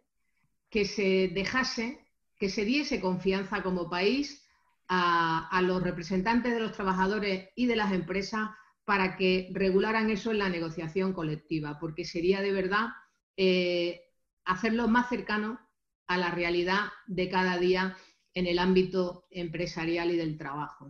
que 0.75 0.87
se 0.87 1.29
dejase, 1.29 2.05
que 2.37 2.49
se 2.49 2.65
diese 2.65 3.01
confianza 3.01 3.63
como 3.63 3.89
país 3.89 4.45
a, 4.89 5.63
los 5.63 5.81
representantes 5.81 6.53
de 6.53 6.59
los 6.59 6.73
trabajadores 6.73 7.51
y 7.55 7.67
de 7.67 7.77
las 7.77 7.93
empresas 7.93 8.51
para 8.85 9.17
que 9.17 9.51
regularan 9.53 10.11
eso 10.11 10.33
en 10.33 10.39
la 10.39 10.49
negociación 10.49 11.13
colectiva, 11.13 11.79
porque 11.79 12.05
sería 12.05 12.43
de 12.43 12.51
verdad 12.51 12.89
eh, 13.37 14.01
hacerlo 14.45 14.89
más 14.89 15.09
cercano 15.09 15.61
a 16.09 16.19
la 16.19 16.33
realidad 16.33 16.87
de 17.07 17.29
cada 17.29 17.57
día 17.57 17.97
en 18.35 18.49
el 18.49 18.59
ámbito 18.59 19.29
empresarial 19.31 20.11
y 20.11 20.17
del 20.17 20.37
trabajo. 20.37 20.89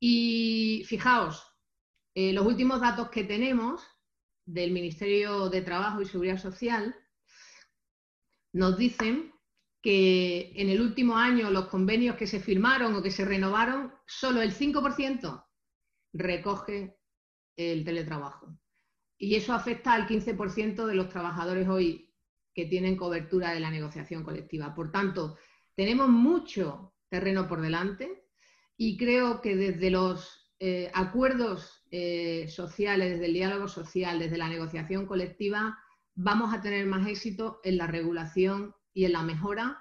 Y 0.00 0.82
fijaos, 0.88 1.46
eh, 2.16 2.32
los 2.32 2.44
últimos 2.44 2.80
datos 2.80 3.10
que 3.10 3.22
tenemos 3.22 3.80
del 4.44 4.72
Ministerio 4.72 5.50
de 5.50 5.62
Trabajo 5.62 6.02
y 6.02 6.06
Seguridad 6.06 6.38
Social 6.38 6.96
nos 8.52 8.76
dicen 8.76 9.32
que 9.82 10.52
en 10.56 10.68
el 10.68 10.80
último 10.80 11.16
año 11.16 11.50
los 11.50 11.66
convenios 11.66 12.16
que 12.16 12.26
se 12.26 12.40
firmaron 12.40 12.94
o 12.94 13.02
que 13.02 13.10
se 13.10 13.24
renovaron, 13.24 13.92
solo 14.06 14.42
el 14.42 14.52
5% 14.52 15.46
recoge 16.12 16.96
el 17.56 17.84
teletrabajo. 17.84 18.58
Y 19.18 19.34
eso 19.34 19.52
afecta 19.52 19.92
al 19.92 20.06
15% 20.06 20.86
de 20.86 20.94
los 20.94 21.08
trabajadores 21.08 21.68
hoy 21.68 22.14
que 22.54 22.66
tienen 22.66 22.96
cobertura 22.96 23.52
de 23.52 23.60
la 23.60 23.70
negociación 23.70 24.24
colectiva. 24.24 24.74
Por 24.74 24.90
tanto, 24.90 25.36
tenemos 25.74 26.08
mucho 26.08 26.94
terreno 27.08 27.48
por 27.48 27.60
delante 27.60 28.24
y 28.76 28.96
creo 28.96 29.40
que 29.40 29.56
desde 29.56 29.90
los 29.90 30.52
eh, 30.60 30.90
acuerdos 30.92 31.84
eh, 31.90 32.48
sociales, 32.48 33.12
desde 33.12 33.26
el 33.26 33.32
diálogo 33.32 33.68
social, 33.68 34.18
desde 34.18 34.38
la 34.38 34.48
negociación 34.48 35.06
colectiva, 35.06 35.78
vamos 36.20 36.52
a 36.52 36.60
tener 36.60 36.84
más 36.86 37.06
éxito 37.06 37.60
en 37.62 37.76
la 37.76 37.86
regulación 37.86 38.74
y 38.92 39.04
en 39.04 39.12
la 39.12 39.22
mejora 39.22 39.80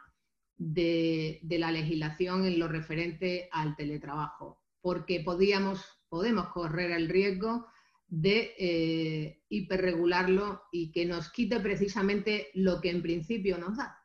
de, 0.55 1.39
la 1.49 1.71
legislación 1.71 2.45
en 2.45 2.59
lo 2.59 2.67
referente 2.67 3.49
al 3.51 3.75
teletrabajo, 3.75 4.61
porque 4.79 5.21
podíamos, 5.25 5.83
podemos 6.09 6.49
correr 6.49 6.91
el 6.91 7.09
riesgo 7.09 7.65
de 8.07 8.53
eh, 8.59 9.43
hiperregularlo 9.49 10.61
y 10.71 10.91
que 10.91 11.07
nos 11.07 11.31
quite 11.31 11.59
precisamente 11.59 12.49
lo 12.53 12.81
que 12.81 12.91
en 12.91 13.01
principio 13.01 13.57
nos 13.57 13.77
da, 13.77 13.97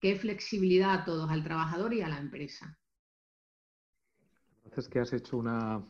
que 0.00 0.12
es 0.12 0.20
flexibilidad 0.22 0.94
a 0.94 1.04
todos, 1.04 1.30
al 1.30 1.44
trabajador 1.44 1.92
y 1.92 2.00
a 2.00 2.08
la 2.08 2.18
empresa. 2.18 2.78
Entonces 4.64 4.88
que 4.88 5.00
has 5.00 5.12
hecho 5.12 5.36
una, 5.36 5.84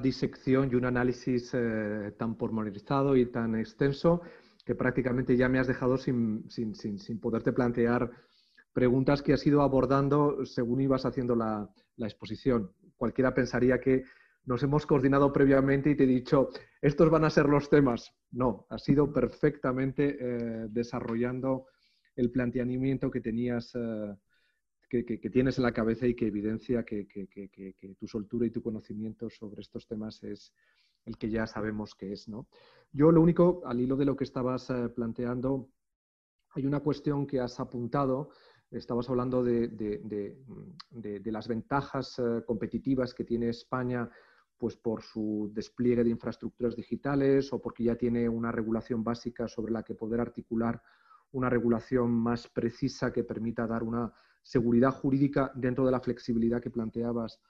disección 0.00 0.70
y 0.72 0.76
un 0.76 0.86
análisis 0.86 1.52
eh, 1.52 2.14
tan 2.18 2.36
pormenorizado 2.36 3.16
y 3.16 3.26
tan 3.26 3.54
extenso 3.54 4.22
que 4.64 4.74
prácticamente 4.74 5.36
ya 5.36 5.48
me 5.48 5.58
has 5.58 5.66
dejado 5.66 5.98
sin, 5.98 6.48
poderte 7.20 7.52
plantear 7.52 8.10
preguntas 8.72 9.22
que 9.22 9.34
has 9.34 9.46
ido 9.46 9.62
abordando 9.62 10.44
según 10.46 10.80
ibas 10.80 11.04
haciendo 11.04 11.36
la, 11.36 11.70
exposición. 11.98 12.72
Cualquiera 12.96 13.34
pensaría 13.34 13.78
que 13.80 14.04
nos 14.46 14.62
hemos 14.62 14.86
coordinado 14.86 15.32
previamente 15.32 15.90
y 15.90 15.96
te 15.96 16.04
he 16.04 16.06
dicho, 16.06 16.48
estos 16.80 17.10
van 17.10 17.24
a 17.24 17.30
ser 17.30 17.46
los 17.46 17.70
temas. 17.70 18.12
No, 18.32 18.66
has 18.70 18.88
ido 18.88 19.12
perfectamente 19.12 20.16
eh, 20.18 20.66
desarrollando 20.70 21.66
el 22.16 22.30
planteamiento 22.30 23.10
que 23.10 23.20
tenías, 23.20 23.72
eh, 23.74 24.14
que, 24.88 25.30
tienes 25.30 25.58
en 25.58 25.64
la 25.64 25.72
cabeza 25.72 26.06
y 26.06 26.14
que 26.14 26.26
evidencia 26.26 26.84
que, 26.84 27.06
tu 27.98 28.06
soltura 28.06 28.46
y 28.46 28.50
tu 28.50 28.62
conocimiento 28.62 29.28
sobre 29.30 29.62
estos 29.62 29.86
temas 29.86 30.22
es 30.22 30.52
el 31.04 31.18
que 31.18 31.30
ya 31.30 31.46
sabemos 31.46 31.94
que 31.94 32.12
es. 32.12 32.28
¿no? 32.28 32.46
Yo 32.92 33.10
lo 33.12 33.20
único, 33.20 33.62
al 33.66 33.80
hilo 33.80 33.96
de 33.96 34.04
lo 34.04 34.16
que 34.16 34.24
estabas 34.24 34.70
eh, 34.70 34.88
planteando, 34.88 35.70
hay 36.50 36.66
una 36.66 36.80
cuestión 36.80 37.26
que 37.26 37.40
has 37.40 37.58
apuntado 37.60 38.30
estabas 38.78 39.08
hablando 39.08 39.42
de, 39.42 40.36
las 41.24 41.48
ventajas 41.48 42.18
eh, 42.18 42.42
competitivas 42.46 43.14
que 43.14 43.24
tiene 43.24 43.48
España 43.48 44.08
pues 44.56 44.76
por 44.76 45.02
su 45.02 45.50
despliegue 45.52 46.04
de 46.04 46.10
infraestructuras 46.10 46.76
digitales 46.76 47.52
o 47.52 47.60
porque 47.60 47.84
ya 47.84 47.96
tiene 47.96 48.28
una 48.28 48.52
regulación 48.52 49.02
básica 49.02 49.48
sobre 49.48 49.72
la 49.72 49.82
que 49.82 49.94
poder 49.94 50.20
articular 50.20 50.80
una 51.32 51.50
regulación 51.50 52.12
más 52.12 52.48
precisa 52.48 53.12
que 53.12 53.24
permita 53.24 53.66
dar 53.66 53.82
una 53.82 54.12
seguridad 54.42 54.92
jurídica 54.92 55.50
dentro 55.54 55.84
de 55.84 55.90
la 55.90 56.00
flexibilidad 56.00 56.62
que 56.62 56.70
planteabas 56.70 57.40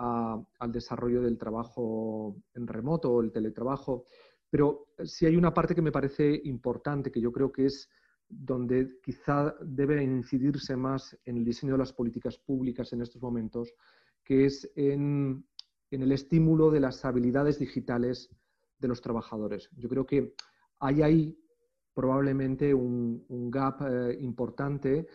al 0.00 0.72
desarrollo 0.72 1.20
del 1.20 1.36
trabajo 1.36 2.36
en 2.54 2.66
remoto 2.66 3.12
o 3.12 3.20
el 3.20 3.30
teletrabajo. 3.30 4.04
Pero 4.48 4.88
sí 5.04 5.26
hay 5.26 5.36
una 5.36 5.52
parte 5.52 5.74
que 5.74 5.82
me 5.82 5.92
parece 5.92 6.40
importante, 6.44 7.10
que 7.10 7.20
yo 7.20 7.30
creo 7.30 7.52
que 7.52 7.66
es 7.66 7.88
donde 8.28 8.98
quizá 9.02 9.54
debe 9.60 10.02
incidirse 10.02 10.74
más 10.76 11.18
en 11.24 11.36
el 11.36 11.44
diseño 11.44 11.72
de 11.72 11.80
las 11.80 11.92
políticas 11.92 12.38
públicas 12.38 12.92
en 12.92 13.02
estos 13.02 13.20
momentos, 13.20 13.74
que 14.24 14.46
es 14.46 14.70
en, 14.74 15.44
el 15.90 16.12
estímulo 16.12 16.70
de 16.70 16.80
las 16.80 17.04
habilidades 17.04 17.58
digitales 17.58 18.30
de 18.78 18.88
los 18.88 19.02
trabajadores. 19.02 19.68
Yo 19.76 19.88
creo 19.88 20.06
que 20.06 20.34
hay 20.78 21.02
ahí 21.02 21.38
probablemente 21.92 22.72
un, 22.72 23.50
gap 23.50 23.82
eh, 23.82 24.16
importante. 24.20 25.06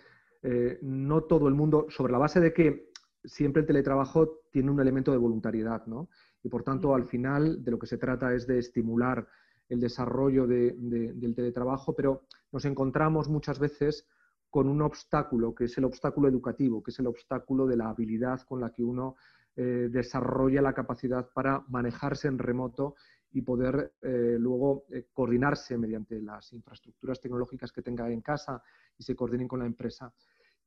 Eh, 0.44 0.78
no 0.84 1.24
todo 1.24 1.48
el 1.48 1.56
mundo, 1.56 1.88
sobre 1.90 2.12
la 2.12 2.20
base 2.20 2.40
de 2.40 2.54
que 2.54 2.92
siempre 3.28 3.62
el 3.62 3.68
teletrabajo 3.68 4.42
tiene 4.52 4.72
un 4.72 4.80
elemento 4.80 5.12
de 5.12 5.18
voluntariedad, 5.18 5.86
¿no? 5.86 6.10
Y 6.44 6.50
por 6.50 6.64
tanto, 6.64 6.94
al 6.94 7.06
final, 7.06 7.64
de 7.64 7.72
lo 7.72 7.80
que 7.80 7.88
se 7.88 7.98
trata 7.98 8.34
es 8.34 8.46
de 8.48 8.60
estimular 8.60 9.28
el 9.68 9.80
desarrollo 9.80 10.46
del 10.46 11.34
teletrabajo, 11.36 11.96
pero 11.96 12.24
nos 12.52 12.66
encontramos 12.66 13.30
muchas 13.30 13.60
veces 13.60 14.08
con 14.50 14.70
un 14.70 14.82
obstáculo, 14.82 15.54
que 15.54 15.66
es 15.66 15.78
el 15.78 15.86
obstáculo 15.86 16.28
educativo, 16.28 16.82
que 16.84 16.92
es 16.92 17.00
el 17.00 17.08
obstáculo 17.08 17.66
de 17.66 17.76
la 17.76 17.90
habilidad 17.90 18.42
con 18.42 18.62
la 18.62 18.72
que 18.72 18.84
uno 18.84 19.16
eh, 19.56 19.90
desarrolla 19.90 20.62
la 20.62 20.74
capacidad 20.74 21.30
para 21.34 21.64
manejarse 21.68 22.28
en 22.28 22.38
remoto 22.38 22.96
y 23.32 23.42
poder 23.42 23.94
eh, 24.02 24.38
luego 24.40 24.86
eh, 24.90 25.08
coordinarse 25.12 25.78
mediante 25.78 26.22
las 26.22 26.54
infraestructuras 26.54 27.20
tecnológicas 27.20 27.72
que 27.72 27.82
tenga 27.82 28.10
en 28.10 28.22
casa 28.22 28.62
y 28.98 29.04
se 29.04 29.16
coordinen 29.16 29.48
con 29.48 29.60
la 29.60 29.66
empresa. 29.66 30.14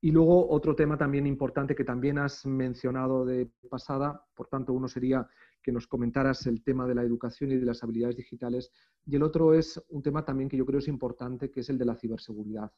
Y 0.00 0.12
luego 0.12 0.49
otro 0.50 0.76
tema 0.76 0.97
también 0.97 1.26
importante 1.26 1.75
que 1.75 1.85
también 1.85 2.19
has 2.19 2.47
mencionado 2.47 3.25
de 3.25 3.50
pasada, 3.69 4.25
por 4.35 4.47
tanto 4.47 4.73
uno 4.73 4.87
sería 4.87 5.26
que 5.61 5.73
nos 5.73 5.88
comentaras 5.88 6.47
el 6.47 6.62
tema 6.62 6.87
de 6.87 6.95
la 6.95 7.02
educación 7.02 7.50
y 7.50 7.57
de 7.57 7.67
las 7.67 7.83
habilidades 7.83 8.17
digitales. 8.17 8.71
Y 9.05 9.17
el 9.17 9.25
otro 9.25 9.55
es 9.55 9.83
un 9.88 10.02
tema 10.02 10.25
también 10.25 10.49
que 10.49 10.57
yo 10.57 10.64
creo 10.64 10.78
es 10.78 10.88
importante, 10.88 11.50
que 11.50 11.61
es 11.61 11.69
el 11.69 11.78
de 11.78 11.85
la 11.85 11.97
ciberseguridad. 11.97 12.71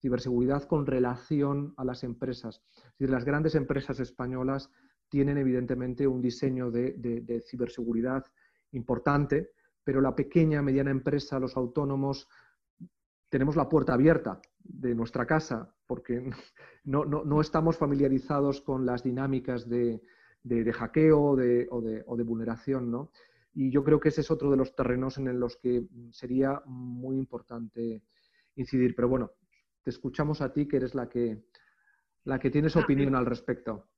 Ciberseguridad 0.00 0.64
con 0.64 0.84
relación 0.84 1.74
a 1.76 1.84
las 1.84 2.02
empresas. 2.02 2.60
Es 2.98 3.08
las 3.08 3.24
grandes 3.24 3.54
empresas 3.54 4.00
españolas 4.00 4.68
tienen 5.08 5.38
evidentemente 5.38 6.06
un 6.06 6.20
diseño 6.20 6.70
de, 6.70 6.92
de 6.94 7.40
ciberseguridad 7.40 8.24
importante, 8.72 9.52
pero 9.84 10.00
la 10.00 10.14
pequeña, 10.14 10.60
mediana 10.60 10.90
empresa, 10.90 11.38
los 11.38 11.56
autónomos, 11.56 12.28
tenemos 13.28 13.56
la 13.56 13.68
puerta 13.68 13.94
abierta 13.94 14.40
de 14.60 14.94
nuestra 14.94 15.26
casa 15.26 15.74
porque 15.86 16.30
no, 16.84 17.04
no, 17.04 17.24
no 17.24 17.40
estamos 17.40 17.76
familiarizados 17.76 18.60
con 18.60 18.86
las 18.86 19.02
dinámicas 19.02 19.68
de, 19.68 20.00
de, 20.42 20.72
hackeo 20.72 21.22
o 21.22 21.36
de, 21.36 21.66
o 21.70 22.16
de, 22.16 22.22
vulneración, 22.22 22.90
¿no? 22.90 23.10
Y 23.54 23.70
yo 23.70 23.82
creo 23.82 23.98
que 23.98 24.10
ese 24.10 24.20
es 24.20 24.30
otro 24.30 24.50
de 24.50 24.56
los 24.56 24.74
terrenos 24.74 25.18
en 25.18 25.40
los 25.40 25.56
que 25.56 25.84
sería 26.12 26.62
muy 26.66 27.16
importante 27.16 28.02
incidir. 28.54 28.94
Pero 28.94 29.08
bueno, 29.08 29.32
te 29.82 29.90
escuchamos 29.90 30.40
a 30.40 30.52
ti, 30.52 30.68
que 30.68 30.76
eres 30.76 30.94
la 30.94 31.08
que, 31.08 31.42
la 32.24 32.38
que 32.38 32.50
tienes 32.50 32.76
ah, 32.76 32.80
opinión 32.80 33.16
al 33.16 33.26
respecto. 33.26 33.88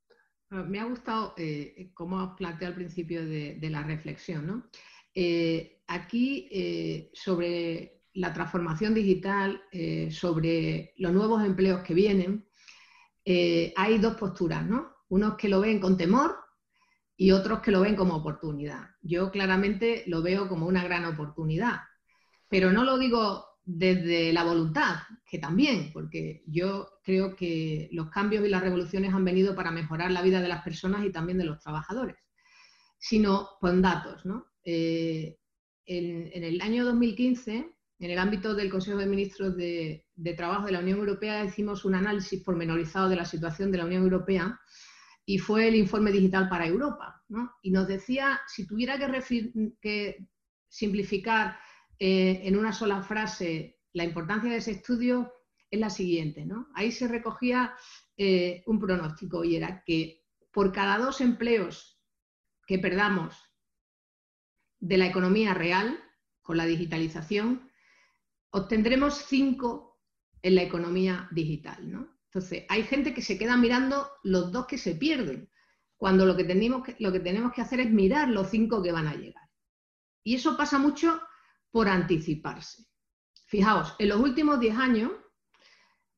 Ah, 0.51 0.63
me 0.63 0.81
ha 0.81 0.85
gustado 0.85 1.35
eh, 1.37 1.91
cómo 1.95 2.21
has 2.21 2.37
planteado 2.37 2.73
al 2.73 2.79
principio 2.79 3.27
de, 3.27 3.59
la 3.71 3.83
reflexión. 3.83 4.47
¿no? 4.47 4.71
Eh, 5.15 5.83
aquí, 5.89 6.49
eh, 6.51 7.11
sobre 7.13 8.00
la 8.15 8.33
transformación 8.33 8.95
digital, 8.95 9.63
sobre 10.11 10.95
los 10.97 11.13
nuevos 11.13 11.45
empleos 11.45 11.83
que 11.83 11.95
vienen, 11.95 12.49
hay 13.25 13.99
dos 13.99 14.17
posturas, 14.17 14.67
¿no? 14.67 14.91
unos 15.11 15.37
que 15.37 15.49
lo 15.49 15.61
ven 15.61 15.81
con 15.81 15.97
temor 15.97 16.37
y 17.17 17.33
otros 17.33 17.61
que 17.61 17.71
lo 17.71 17.83
ven 17.83 17.97
como 17.97 18.15
oportunidad. 18.15 18.89
Yo 19.03 19.31
claramente 19.31 20.05
lo 20.07 20.23
veo 20.23 20.49
como 20.49 20.67
una 20.67 20.83
gran 20.85 21.05
oportunidad, 21.05 21.81
pero 22.49 22.73
no 22.73 22.85
lo 22.85 22.97
digo 22.97 23.45
desde 23.63 24.33
la 24.33 24.45
voluntad, 24.45 25.01
que 25.29 25.39
también, 25.39 25.93
porque 25.93 26.43
yo 26.47 26.89
creo 27.05 27.37
que 27.37 27.89
los 27.93 28.09
cambios 28.09 28.45
y 28.45 28.49
las 28.49 28.63
revoluciones 28.63 29.13
han 29.13 29.25
venido 29.25 29.55
para 29.55 29.71
mejorar 29.71 30.11
la 30.11 30.23
vida 30.23 30.41
de 30.41 30.49
las 30.49 30.63
personas 30.63 31.05
y 31.05 31.13
también 31.13 31.39
de 31.39 31.45
los 31.45 31.61
trabajadores, 31.61 32.17
sino 32.99 33.51
con 33.61 33.83
datos. 33.83 34.23
Eh, 34.65 35.39
en, 35.87 36.45
el 36.45 36.61
año 36.63 36.85
2015, 36.85 37.77
en 38.01 38.11
el 38.11 38.19
ámbito 38.19 38.55
del 38.55 38.71
Consejo 38.71 38.97
de 38.97 39.07
Ministros 39.07 39.55
de, 39.57 40.07
Trabajo 40.37 40.65
de 40.65 40.73
la 40.73 40.81
Unión 40.81 40.99
Europea, 40.99 41.45
hicimos 41.45 41.85
un 41.85 41.95
análisis 41.95 42.43
pormenorizado 42.43 43.11
de 43.11 43.17
la 43.17 43.27
situación 43.27 43.71
de 43.71 43.77
la 43.77 43.85
Unión 43.85 44.03
Europea 44.03 44.59
y 45.27 45.39
fue 45.39 45.69
el 45.69 45.77
informe 45.77 46.11
digital 46.11 46.49
para 46.49 46.67
Europa. 46.67 47.23
Y 47.63 47.71
nos 47.71 47.87
decía, 47.87 48.41
si 48.47 48.67
tuviera 48.67 48.99
que, 49.81 50.27
simplificar 50.67 51.59
eh, 51.99 52.41
en 52.45 52.57
una 52.57 52.73
sola 52.73 53.03
frase 53.03 53.81
la 53.93 54.05
importancia 54.05 54.51
de 54.51 54.59
ese 54.59 54.71
estudio, 54.71 55.33
es 55.71 55.79
la 55.79 55.91
siguiente. 55.91 56.47
Ahí 56.75 56.93
se 56.93 57.07
recogía 57.07 57.75
eh, 58.17 58.63
un 58.67 58.81
pronóstico 58.81 59.45
y 59.45 59.57
era 59.57 59.83
que 59.85 60.25
por 60.53 60.73
cada 60.73 60.97
dos 60.97 61.21
empleos 61.21 62.01
que 62.67 62.79
perdamos 62.79 63.37
de 64.79 64.97
la 64.97 65.07
economía 65.07 65.53
real 65.53 65.99
con 66.41 66.57
la 66.57 66.67
digitalización, 66.67 67.70
obtendremos 68.51 69.25
cinco 69.27 70.01
en 70.43 70.55
la 70.55 70.63
economía 70.63 71.29
digital. 71.33 71.91
¿no? 71.91 72.21
Entonces, 72.25 72.65
hay 72.69 72.85
gente 72.85 73.13
que 73.15 73.23
se 73.23 73.39
queda 73.39 73.57
mirando 73.57 74.09
los 74.23 74.53
dos 74.53 74.67
que 74.67 74.79
se 74.79 74.95
pierden, 74.95 75.51
cuando 75.97 76.25
lo 76.25 76.35
que, 76.35 76.45
tenemos 76.45 76.83
que, 77.53 77.61
hacer 77.61 77.81
es 77.81 77.91
mirar 77.91 78.29
los 78.29 78.49
cinco 78.49 78.83
que 78.83 78.93
van 78.93 79.07
a 79.07 79.15
llegar. 79.15 79.51
Y 80.25 80.35
eso 80.37 80.57
pasa 80.57 80.79
mucho 80.79 81.21
por 81.71 81.89
anticiparse. 81.89 82.87
Fijaos, 83.47 83.97
en 83.99 84.09
los 84.09 84.19
últimos 84.19 84.61
10 84.61 84.77
años, 84.77 85.13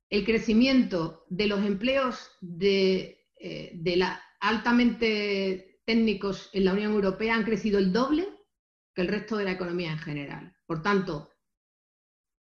el 0.08 0.24
crecimiento 0.24 1.24
de 1.30 1.46
los 1.48 1.64
empleos 1.64 2.30
de, 2.40 3.26
eh, 3.40 3.82
altamente 4.38 5.80
técnicos 5.84 6.50
en 6.52 6.66
la 6.66 6.74
Unión 6.74 6.92
Europea 6.92 7.34
han 7.34 7.44
crecido 7.44 7.80
el 7.80 7.92
doble 7.92 8.28
que 8.94 9.02
el 9.02 9.08
resto 9.08 9.36
de 9.36 9.44
la 9.44 9.52
economía 9.52 9.90
en 9.90 9.98
general. 9.98 10.56
Por 10.64 10.82
tanto, 10.82 11.31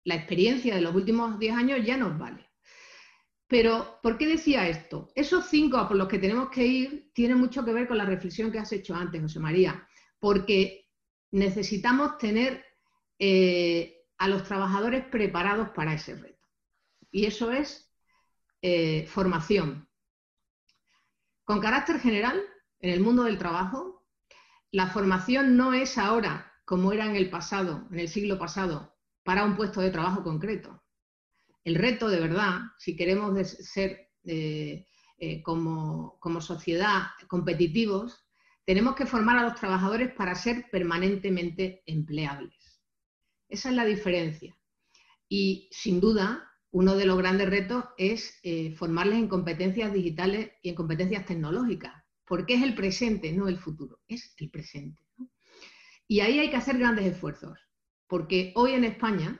la 0.03 0.15
experiencia 0.15 0.75
de 0.75 0.81
los 0.81 0.95
últimos 0.95 1.39
10 1.39 1.55
años 1.55 1.85
ya 1.85 1.97
nos 1.97 2.17
vale. 2.17 2.49
Pero, 3.47 3.99
¿por 4.01 4.17
qué 4.17 4.27
decía 4.27 4.67
esto? 4.67 5.11
Esos 5.15 5.45
cinco 5.45 5.87
por 5.87 5.97
los 5.97 6.07
que 6.07 6.17
tenemos 6.17 6.49
que 6.49 6.65
ir 6.65 7.11
tienen 7.13 7.37
mucho 7.37 7.63
que 7.63 7.73
ver 7.73 7.87
con 7.87 7.97
la 7.97 8.05
reflexión 8.05 8.51
que 8.51 8.59
has 8.59 8.71
hecho 8.71 8.95
antes, 8.95 9.21
José 9.21 9.39
María, 9.39 9.87
porque 10.19 10.89
necesitamos 11.31 12.17
tener 12.17 12.65
eh, 13.19 14.05
a 14.17 14.27
los 14.27 14.43
trabajadores 14.43 15.05
preparados 15.05 15.69
para 15.69 15.93
ese 15.93 16.15
reto. 16.15 16.47
Y 17.11 17.25
eso 17.25 17.51
es 17.51 17.91
eh, 18.61 19.05
formación. 19.07 19.87
Con 21.43 21.59
carácter 21.59 21.99
general, 21.99 22.41
en 22.79 22.89
el 22.89 23.01
mundo 23.01 23.23
del 23.23 23.37
trabajo, 23.37 24.05
la 24.71 24.87
formación 24.87 25.57
no 25.57 25.73
es 25.73 25.97
ahora, 25.97 26.53
como 26.65 26.91
era 26.91 27.05
en 27.05 27.15
el 27.15 27.29
pasado, 27.29 27.87
en 27.91 27.99
el 27.99 28.07
siglo 28.07 28.39
pasado, 28.39 28.92
para 29.23 29.45
un 29.45 29.55
puesto 29.55 29.81
de 29.81 29.91
trabajo 29.91 30.23
concreto 30.23 30.83
el 31.63 31.75
reto 31.75 32.09
de 32.09 32.19
verdad, 32.19 32.59
si 32.77 32.95
queremos 32.95 33.47
ser 33.47 34.11
eh, 34.25 34.85
eh, 35.17 35.41
como, 35.41 36.19
sociedad 36.41 37.03
competitivos, 37.27 38.25
tenemos 38.65 38.95
que 38.95 39.05
formar 39.05 39.37
a 39.37 39.43
los 39.43 39.55
trabajadores 39.55 40.13
para 40.13 40.35
ser 40.35 40.69
permanentemente 40.71 41.83
empleables. 41.85 42.81
Esa 43.47 43.69
es 43.69 43.75
la 43.75 43.85
diferencia. 43.85 44.57
Y 45.29 45.69
sin 45.71 45.99
duda, 45.99 46.49
uno 46.71 46.95
de 46.95 47.05
los 47.05 47.17
grandes 47.17 47.49
retos 47.49 47.85
es 47.97 48.39
eh, 48.43 48.73
formarles 48.75 49.19
en 49.19 49.27
competencias 49.27 49.93
digitales 49.93 50.51
y 50.61 50.69
en 50.69 50.75
competencias 50.75 51.25
tecnológicas, 51.25 51.93
porque 52.25 52.55
es 52.55 52.63
el 52.63 52.75
presente, 52.75 53.31
no 53.31 53.47
el 53.47 53.57
futuro, 53.57 53.99
es 54.07 54.33
el 54.37 54.49
presente. 54.49 55.01
Y 56.07 56.19
ahí 56.19 56.39
hay 56.39 56.49
que 56.49 56.57
hacer 56.57 56.77
grandes 56.77 57.05
esfuerzos, 57.05 57.57
porque 58.07 58.51
hoy 58.55 58.73
en 58.73 58.83
España 58.83 59.39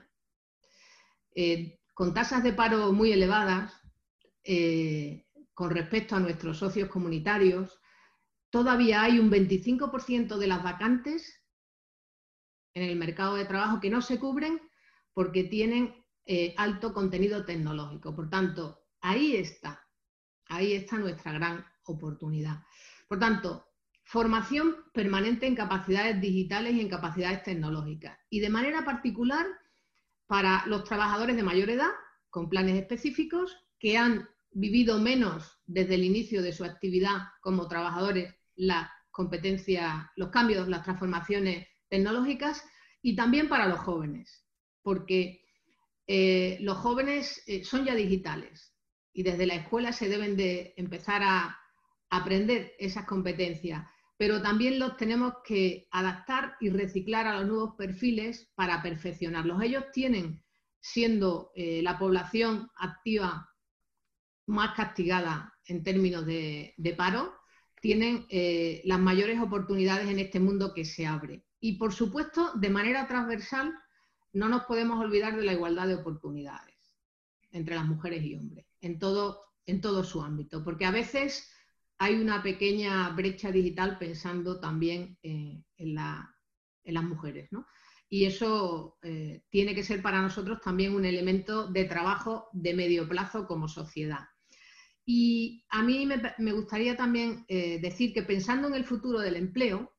con 1.94 2.14
tasas 2.14 2.44
de 2.44 2.54
paro 2.54 2.92
muy 2.92 3.12
elevadas 3.12 3.74
eh, 4.44 5.28
con 5.54 5.70
respecto 5.70 6.16
a 6.16 6.20
nuestros 6.20 6.58
socios 6.58 6.90
comunitarios, 6.90 7.80
todavía 8.50 9.04
hay 9.04 9.20
un 9.20 9.30
25% 9.30 10.38
de 10.38 10.48
las 10.48 10.64
vacantes 10.64 11.42
en 12.74 12.84
el 12.84 12.96
mercado 12.96 13.36
de 13.36 13.46
trabajo 13.46 13.80
que 13.80 13.92
no 13.92 14.02
se 14.02 14.20
cubren 14.20 14.60
porque 15.14 15.44
tienen 15.44 16.04
eh, 16.26 16.56
alto 16.58 16.94
contenido 16.94 17.46
tecnológico. 17.46 18.16
Por 18.16 18.30
tanto, 18.30 18.88
ahí 19.02 19.36
está, 19.36 19.88
ahí 20.48 20.74
está 20.74 20.98
nuestra 20.98 21.34
gran 21.34 21.64
oportunidad. 21.84 22.64
Por 23.08 23.20
tanto, 23.20 23.73
formación 24.04 24.76
permanente 24.94 25.48
en 25.48 25.56
capacidades 25.56 26.20
digitales 26.22 26.74
y 26.74 26.82
en 26.82 26.90
capacidades 26.90 27.44
tecnológicas. 27.44 28.18
Y 28.30 28.40
de 28.40 28.50
manera 28.50 28.86
particular 28.86 29.46
para 30.28 30.66
los 30.68 30.84
trabajadores 30.84 31.36
de 31.36 31.44
mayor 31.44 31.70
edad, 31.70 31.92
con 32.30 32.50
planes 32.50 32.76
específicos, 32.76 33.56
que 33.80 33.98
han 33.98 34.30
vivido 34.52 35.00
menos 35.00 35.60
desde 35.66 35.96
el 35.96 36.04
inicio 36.04 36.42
de 36.42 36.54
su 36.54 36.64
actividad 36.64 37.24
como 37.42 37.68
trabajadores 37.68 38.36
las 38.56 38.90
competencias, 39.12 40.06
los 40.16 40.30
cambios, 40.30 40.68
las 40.68 40.84
transformaciones 40.84 41.68
tecnológicas, 41.90 42.64
y 43.02 43.16
también 43.16 43.50
para 43.50 43.68
los 43.68 43.80
jóvenes, 43.80 44.46
porque 44.82 45.44
eh, 46.08 46.58
los 46.62 46.78
jóvenes 46.78 47.44
eh, 47.48 47.64
son 47.64 47.86
ya 47.86 47.96
digitales 47.96 48.74
y 49.14 49.24
desde 49.24 49.46
la 49.46 49.56
escuela 49.56 49.92
se 49.94 50.10
deben 50.10 50.36
de 50.36 50.74
empezar 50.78 51.22
a 51.24 51.58
aprender 52.10 52.74
esas 52.80 53.06
competencias 53.06 53.86
pero 54.24 54.42
también 54.42 54.80
los 54.80 54.96
tenemos 54.96 55.34
que 55.44 55.90
adaptar 55.92 56.56
y 56.62 56.70
reciclar 56.70 57.28
a 57.28 57.42
los 57.42 57.46
nuevos 57.46 57.76
perfiles 57.76 58.50
para 58.56 58.82
perfeccionarlos. 58.82 59.62
Ellos 59.62 59.84
tienen, 59.92 60.42
siendo 60.80 61.52
eh, 61.56 61.82
la 61.84 62.00
población 62.00 62.72
activa 62.78 63.50
más 64.46 64.76
castigada 64.78 65.54
en 65.66 65.84
términos 65.84 66.26
de, 66.26 66.96
paro, 66.96 67.34
tienen 67.82 68.26
eh, 68.30 68.82
las 68.86 68.98
mayores 68.98 69.42
oportunidades 69.42 70.08
en 70.08 70.20
este 70.20 70.40
mundo 70.40 70.74
que 70.74 70.86
se 70.86 71.06
abre. 71.06 71.44
Y 71.60 71.74
por 71.74 71.92
supuesto, 71.92 72.54
de 72.56 72.70
manera 72.70 73.10
transversal, 73.10 73.74
no 74.32 74.48
nos 74.48 74.64
podemos 74.64 75.02
olvidar 75.02 75.36
de 75.36 75.44
la 75.44 75.52
igualdad 75.52 75.90
de 75.90 75.96
oportunidades 75.96 76.78
entre 77.52 77.76
las 77.76 77.86
mujeres 77.86 78.24
y 78.24 78.36
hombres, 78.38 78.68
en 78.80 79.00
todo, 79.00 79.42
en 79.66 79.82
todo 79.82 80.06
su 80.06 80.22
ámbito, 80.22 80.64
porque 80.64 80.86
a 80.86 80.92
veces 80.92 81.53
hay 81.98 82.16
una 82.16 82.42
pequeña 82.44 83.10
brecha 83.10 83.52
digital 83.52 83.98
pensando 83.98 84.60
también 84.60 85.18
eh, 85.24 85.64
en, 85.78 85.96
las 85.96 87.04
mujeres. 87.04 87.50
Y 88.10 88.26
eso 88.26 88.98
eh, 89.02 89.44
tiene 89.50 89.74
que 89.74 89.84
ser 89.84 90.02
para 90.02 90.22
nosotros 90.22 90.60
también 90.62 90.96
un 90.96 91.06
elemento 91.06 91.68
de 91.68 91.86
trabajo 91.86 92.50
de 92.52 92.74
medio 92.74 93.08
plazo 93.08 93.48
como 93.48 93.68
sociedad. 93.68 94.26
Y 95.06 95.66
a 95.70 95.82
mí 95.82 96.06
me, 96.06 96.52
gustaría 96.54 96.96
también 96.96 97.46
eh, 97.48 97.80
decir 97.82 98.14
que 98.14 98.24
pensando 98.24 98.68
en 98.68 98.76
el 98.76 98.86
futuro 98.86 99.20
del 99.20 99.36
empleo, 99.36 99.94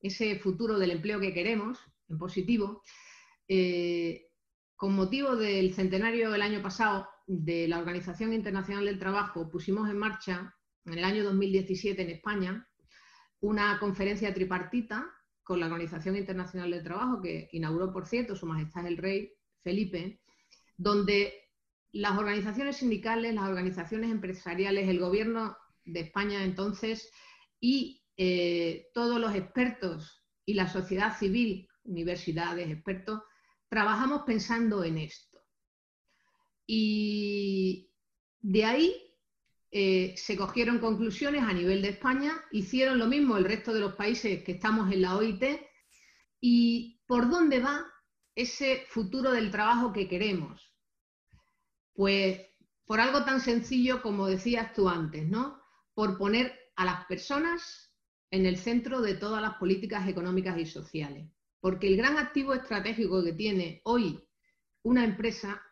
ese 0.00 0.38
futuro 0.38 0.78
del 0.78 0.92
empleo 0.92 1.20
que 1.20 1.34
queremos, 1.34 1.78
en 2.08 2.18
positivo, 2.18 2.82
con 4.76 4.94
motivo 4.94 5.36
del 5.36 5.74
centenario 5.74 6.30
del 6.30 6.42
año 6.42 6.62
pasado 6.62 7.08
de 7.26 7.68
la 7.68 7.78
Organización 7.78 8.32
Internacional 8.32 8.86
del 8.86 8.98
Trabajo, 8.98 9.50
pusimos 9.50 9.90
en 9.90 9.98
marcha 9.98 10.54
en 10.84 10.94
el 10.94 11.04
año 11.04 11.24
2017 11.24 12.02
en 12.02 12.10
España 12.10 12.68
una 13.40 13.78
conferencia 13.78 14.32
tripartita 14.34 15.10
con 15.42 15.60
la 15.60 15.66
Organización 15.66 16.16
Internacional 16.16 16.70
del 16.70 16.84
Trabajo, 16.84 17.20
que 17.20 17.48
inauguró, 17.52 17.92
por 17.92 18.06
cierto, 18.06 18.36
Su 18.36 18.46
Majestad 18.46 18.86
el 18.86 18.96
Rey 18.96 19.32
Felipe, 19.62 20.20
donde 20.76 21.34
las 21.92 22.18
organizaciones 22.18 22.76
sindicales, 22.76 23.34
las 23.34 23.48
organizaciones 23.48 24.10
empresariales, 24.10 24.88
el 24.88 25.00
gobierno 25.00 25.56
de 25.84 26.00
España 26.00 26.44
entonces 26.44 27.10
y 27.58 28.02
eh, 28.16 28.90
todos 28.94 29.18
los 29.20 29.34
expertos 29.34 30.22
y 30.44 30.54
la 30.54 30.68
sociedad 30.68 31.18
civil, 31.18 31.68
universidades, 31.84 32.70
expertos, 32.70 33.22
trabajamos 33.68 34.22
pensando 34.22 34.84
en 34.84 34.98
esto. 34.98 35.40
Y 36.66 37.90
de 38.40 38.64
ahí 38.64 39.09
eh, 39.72 40.14
se 40.16 40.36
cogieron 40.36 40.80
conclusiones 40.80 41.44
a 41.44 41.52
nivel 41.52 41.80
de 41.80 41.90
España, 41.90 42.32
hicieron 42.50 42.98
lo 42.98 43.06
mismo 43.06 43.36
el 43.36 43.44
resto 43.44 43.72
de 43.72 43.78
los 43.78 43.94
países 43.94 44.42
que 44.42 44.52
estamos 44.52 44.92
en 44.92 45.02
la 45.02 45.16
OIT 45.16 45.44
y 46.40 47.00
por 47.06 47.30
dónde 47.30 47.60
va 47.60 47.86
ese 48.34 48.84
futuro 48.88 49.30
del 49.30 49.52
trabajo 49.52 49.92
que 49.92 50.08
queremos. 50.08 50.74
Pues 51.94 52.40
por 52.84 52.98
algo 52.98 53.24
tan 53.24 53.40
sencillo 53.40 54.02
como 54.02 54.26
decías 54.26 54.72
tú 54.72 54.88
antes, 54.88 55.28
¿no? 55.28 55.62
Por 55.94 56.18
poner 56.18 56.58
a 56.74 56.84
las 56.84 57.06
personas 57.06 57.94
en 58.32 58.46
el 58.46 58.56
centro 58.56 59.00
de 59.00 59.14
todas 59.14 59.40
las 59.40 59.54
políticas 59.54 60.08
económicas 60.08 60.58
y 60.58 60.66
sociales. 60.66 61.30
Porque 61.60 61.86
el 61.86 61.96
gran 61.96 62.16
activo 62.16 62.54
estratégico 62.54 63.22
que 63.22 63.34
tiene 63.34 63.82
hoy 63.84 64.18
una 64.82 65.04
empresa 65.04 65.62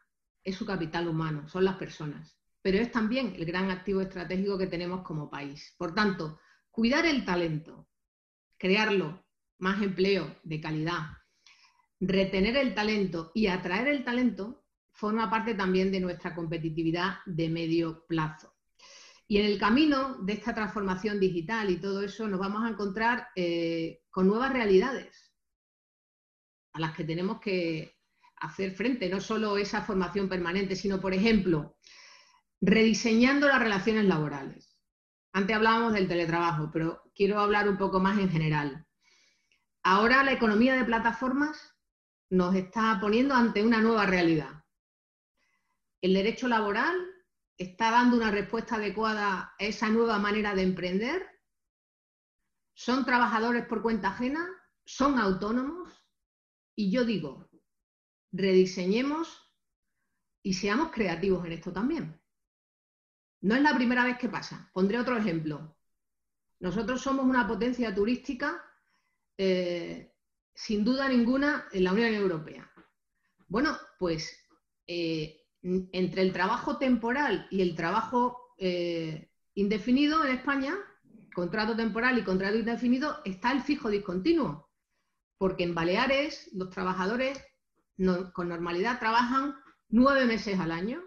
es 0.44 0.54
su 0.54 0.64
capital 0.64 1.08
humano, 1.08 1.48
son 1.48 1.64
las 1.64 1.76
personas 1.76 2.38
pero 2.62 2.78
es 2.78 2.90
también 2.90 3.34
el 3.36 3.44
gran 3.44 3.70
activo 3.70 4.00
estratégico 4.00 4.58
que 4.58 4.66
tenemos 4.66 5.02
como 5.02 5.30
país. 5.30 5.74
Por 5.78 5.94
tanto, 5.94 6.40
cuidar 6.70 7.06
el 7.06 7.24
talento, 7.24 7.88
crearlo, 8.56 9.24
más 9.58 9.82
empleo 9.82 10.36
de 10.42 10.60
calidad, 10.60 11.18
retener 12.00 12.56
el 12.56 12.74
talento 12.74 13.32
y 13.34 13.46
atraer 13.46 13.88
el 13.88 14.04
talento 14.04 14.64
forma 14.92 15.30
parte 15.30 15.54
también 15.54 15.92
de 15.92 16.00
nuestra 16.00 16.34
competitividad 16.34 17.18
de 17.26 17.48
medio 17.48 18.04
plazo. 18.06 18.54
Y 19.26 19.38
en 19.38 19.46
el 19.46 19.58
camino 19.58 20.18
de 20.22 20.32
esta 20.32 20.54
transformación 20.54 21.20
digital 21.20 21.70
y 21.70 21.76
todo 21.76 22.02
eso 22.02 22.26
nos 22.26 22.40
vamos 22.40 22.64
a 22.64 22.70
encontrar 22.70 23.28
eh, 23.36 24.00
con 24.10 24.26
nuevas 24.26 24.52
realidades 24.52 25.32
a 26.72 26.80
las 26.80 26.96
que 26.96 27.04
tenemos 27.04 27.40
que 27.40 27.96
hacer 28.36 28.72
frente, 28.72 29.08
no 29.08 29.20
solo 29.20 29.58
esa 29.58 29.82
formación 29.82 30.28
permanente, 30.28 30.76
sino, 30.76 31.00
por 31.00 31.12
ejemplo, 31.12 31.76
Rediseñando 32.60 33.46
las 33.46 33.60
relaciones 33.60 34.04
laborales. 34.04 34.76
Antes 35.32 35.54
hablábamos 35.54 35.92
del 35.92 36.08
teletrabajo, 36.08 36.70
pero 36.72 37.02
quiero 37.14 37.38
hablar 37.38 37.68
un 37.68 37.78
poco 37.78 38.00
más 38.00 38.18
en 38.18 38.30
general. 38.30 38.86
Ahora 39.84 40.24
la 40.24 40.32
economía 40.32 40.74
de 40.74 40.84
plataformas 40.84 41.76
nos 42.30 42.54
está 42.54 42.98
poniendo 43.00 43.34
ante 43.34 43.62
una 43.62 43.80
nueva 43.80 44.06
realidad. 44.06 44.64
El 46.00 46.14
derecho 46.14 46.48
laboral 46.48 46.94
está 47.56 47.90
dando 47.90 48.16
una 48.16 48.30
respuesta 48.30 48.76
adecuada 48.76 49.54
a 49.58 49.64
esa 49.64 49.88
nueva 49.88 50.18
manera 50.18 50.54
de 50.54 50.62
emprender. 50.62 51.26
Son 52.74 53.04
trabajadores 53.04 53.66
por 53.66 53.82
cuenta 53.82 54.08
ajena, 54.08 54.46
son 54.84 55.18
autónomos. 55.18 55.92
Y 56.74 56.90
yo 56.90 57.04
digo, 57.04 57.48
rediseñemos 58.32 59.52
y 60.42 60.54
seamos 60.54 60.90
creativos 60.92 61.44
en 61.46 61.52
esto 61.52 61.72
también. 61.72 62.20
No 63.40 63.54
es 63.54 63.62
la 63.62 63.74
primera 63.74 64.04
vez 64.04 64.18
que 64.18 64.28
pasa. 64.28 64.70
Pondré 64.72 64.98
otro 64.98 65.16
ejemplo. 65.16 65.76
Nosotros 66.60 67.00
somos 67.00 67.24
una 67.24 67.46
potencia 67.46 67.94
turística, 67.94 68.64
eh, 69.36 70.12
sin 70.54 70.84
duda 70.84 71.08
ninguna, 71.08 71.66
en 71.72 71.84
la 71.84 71.92
Unión 71.92 72.14
Europea. 72.14 72.70
Bueno, 73.46 73.76
pues 73.98 74.44
eh, 74.86 75.46
entre 75.62 76.22
el 76.22 76.32
trabajo 76.32 76.78
temporal 76.78 77.46
y 77.50 77.62
el 77.62 77.76
trabajo 77.76 78.54
eh, 78.58 79.30
indefinido 79.54 80.24
en 80.24 80.32
España, 80.32 80.74
contrato 81.32 81.76
temporal 81.76 82.18
y 82.18 82.24
contrato 82.24 82.56
indefinido, 82.56 83.20
está 83.24 83.52
el 83.52 83.62
fijo 83.62 83.88
discontinuo. 83.88 84.68
Porque 85.38 85.62
en 85.62 85.74
Baleares 85.74 86.50
los 86.54 86.70
trabajadores 86.70 87.40
con 88.32 88.48
normalidad 88.48 88.98
trabajan 88.98 89.54
nueve 89.88 90.24
meses 90.24 90.58
al 90.58 90.72
año 90.72 91.02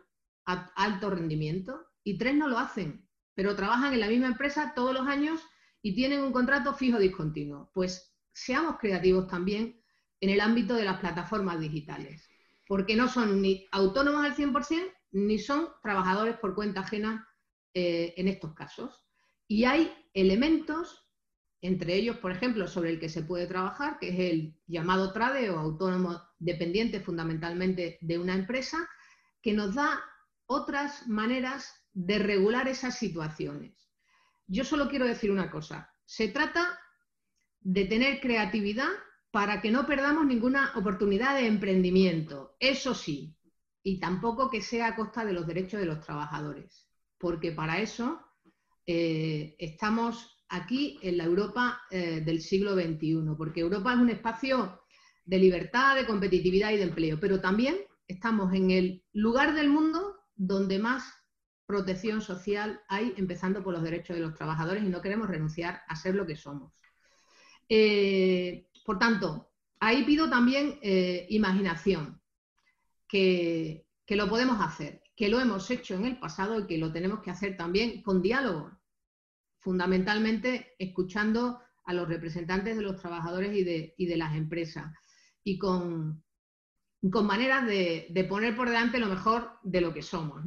a 0.46 0.72
alto 0.76 1.10
rendimiento 1.10 1.90
y 2.04 2.18
tres 2.18 2.36
no 2.36 2.48
lo 2.48 2.58
hacen, 2.58 3.08
pero 3.36 3.56
trabajan 3.56 3.94
en 3.94 4.00
la 4.00 4.08
misma 4.08 4.28
empresa 4.28 4.74
todos 4.76 4.94
los 4.94 5.08
años 5.08 5.42
y 5.82 5.96
tienen 5.96 6.22
un 6.22 6.32
contrato 6.32 6.74
fijo 6.74 7.00
discontinuo. 7.00 7.72
Pues 7.74 8.16
seamos 8.34 8.78
creativos 8.80 9.28
también 9.28 9.82
en 10.20 10.30
el 10.30 10.42
ámbito 10.42 10.76
de 10.76 10.86
las 10.86 11.00
plataformas 11.00 11.60
digitales, 11.60 12.30
porque 12.68 12.96
no 12.96 13.08
son 13.08 13.42
ni 13.42 13.68
autónomos 13.72 14.26
al 14.26 14.36
100% 14.36 14.94
ni 15.14 15.40
son 15.40 15.68
trabajadores 15.82 16.38
por 16.38 16.56
cuenta 16.56 16.82
ajena 16.82 17.28
eh, 17.74 18.14
en 18.18 18.28
estos 18.28 18.54
casos. 18.54 19.06
Y 19.48 19.66
hay 19.66 19.94
elementos, 20.14 21.06
entre 21.62 21.96
ellos, 21.96 22.18
por 22.18 22.32
ejemplo, 22.32 22.68
sobre 22.68 22.92
el 22.92 23.00
que 23.00 23.10
se 23.10 23.24
puede 23.24 23.48
trabajar, 23.48 24.00
que 24.00 24.10
es 24.10 24.20
el 24.20 24.56
llamado 24.68 25.12
trade 25.12 25.50
o 25.50 25.60
autónomo 25.60 26.22
dependiente 26.40 27.02
fundamentalmente 27.02 27.98
de 28.02 28.18
una 28.18 28.36
empresa, 28.36 28.90
que 29.42 29.54
nos 29.54 29.76
da 29.76 30.02
otras 30.46 31.08
maneras 31.08 31.81
de 31.93 32.19
regular 32.19 32.67
esas 32.67 32.97
situaciones. 32.97 33.89
Yo 34.47 34.63
solo 34.63 34.89
quiero 34.89 35.06
decir 35.06 35.32
una 35.32 35.49
cosa. 35.49 35.93
Se 36.06 36.27
trata 36.27 36.80
de 37.60 37.86
tener 37.86 38.19
creatividad 38.19 38.89
para 39.32 39.62
que 39.62 39.71
no 39.71 39.86
perdamos 39.86 40.25
ninguna 40.25 40.73
oportunidad 40.75 41.36
de 41.36 41.47
emprendimiento. 41.47 42.56
Eso 42.60 42.93
sí, 42.93 43.36
y 43.84 43.99
tampoco 43.99 44.49
que 44.49 44.62
sea 44.62 44.88
a 44.88 44.95
costa 44.95 45.25
de 45.25 45.34
los 45.34 45.47
derechos 45.47 45.80
de 45.80 45.86
los 45.86 46.01
trabajadores, 46.01 46.88
porque 47.17 47.51
para 47.51 47.80
eso 47.80 48.19
eh, 48.86 49.56
estamos 49.58 50.38
aquí 50.49 50.99
en 51.01 51.17
la 51.17 51.23
Europa 51.23 51.82
eh, 51.89 52.21
del 52.21 52.41
siglo 52.41 52.73
XXI, 52.75 53.36
porque 53.38 53.62
Europa 53.62 53.93
es 53.93 53.99
un 53.99 54.10
espacio 54.10 54.82
de 55.23 55.38
libertad, 55.38 55.95
de 55.95 56.06
competitividad 56.06 56.71
y 56.71 56.77
de 56.77 56.84
empleo, 56.84 57.19
pero 57.19 57.39
también 57.39 57.77
estamos 58.08 58.54
en 58.54 58.71
el 58.71 59.04
lugar 59.13 59.56
del 59.56 59.69
mundo 59.69 60.17
donde 60.36 60.77
más 60.77 61.20
protección 61.71 62.21
social 62.21 62.81
hay, 62.89 63.13
empezando 63.15 63.63
por 63.63 63.73
los 63.73 63.81
derechos 63.81 64.17
de 64.17 64.21
los 64.21 64.36
trabajadores, 64.36 64.84
y 64.84 64.89
no 64.89 65.01
queremos 65.01 65.29
renunciar 65.29 65.81
a 65.88 65.95
ser 65.95 66.15
lo 66.15 66.27
que 66.27 66.36
somos. 66.36 66.73
Eh, 67.69 68.67
por 68.86 68.99
tanto, 68.99 69.51
ahí 69.79 70.03
pido 70.03 70.29
también 70.29 70.77
imaginación 71.29 72.21
que, 73.12 73.86
lo 74.10 74.29
podemos 74.29 74.60
hacer, 74.62 75.03
que 75.15 75.29
lo 75.29 75.39
hemos 75.39 75.69
hecho 75.69 75.95
en 75.95 76.05
el 76.05 76.19
pasado 76.19 76.60
y 76.60 76.67
que 76.67 76.77
lo 76.77 76.91
tenemos 76.91 77.21
que 77.21 77.31
hacer 77.31 77.57
también 77.57 78.01
con 78.01 78.21
diálogo, 78.21 78.71
fundamentalmente 79.60 80.75
escuchando 80.79 81.62
a 81.86 81.93
los 81.93 82.07
representantes 82.07 82.77
de 82.77 82.84
los 82.84 82.99
trabajadores 82.99 83.55
y 83.55 83.63
de, 83.63 84.17
las 84.17 84.36
empresas 84.36 84.93
y 85.43 85.57
con, 85.57 86.23
con 87.12 87.25
maneras 87.25 87.65
de, 87.65 88.25
poner 88.29 88.55
por 88.55 88.69
delante 88.69 88.99
lo 88.99 89.07
mejor 89.07 89.60
de 89.63 89.81
lo 89.81 89.93
que 89.93 90.01
somos. 90.01 90.43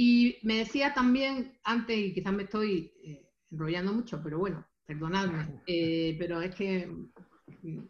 Y 0.00 0.38
me 0.44 0.58
decía 0.58 0.94
también 0.94 1.58
antes, 1.64 1.98
y 1.98 2.14
quizás 2.14 2.32
me 2.32 2.44
estoy 2.44 2.92
eh, 3.02 3.32
enrollando 3.50 3.92
mucho, 3.92 4.22
pero 4.22 4.38
bueno, 4.38 4.64
perdonadme, 4.86 5.60
eh, 5.66 6.14
pero 6.16 6.40
es 6.40 6.54
que 6.54 6.88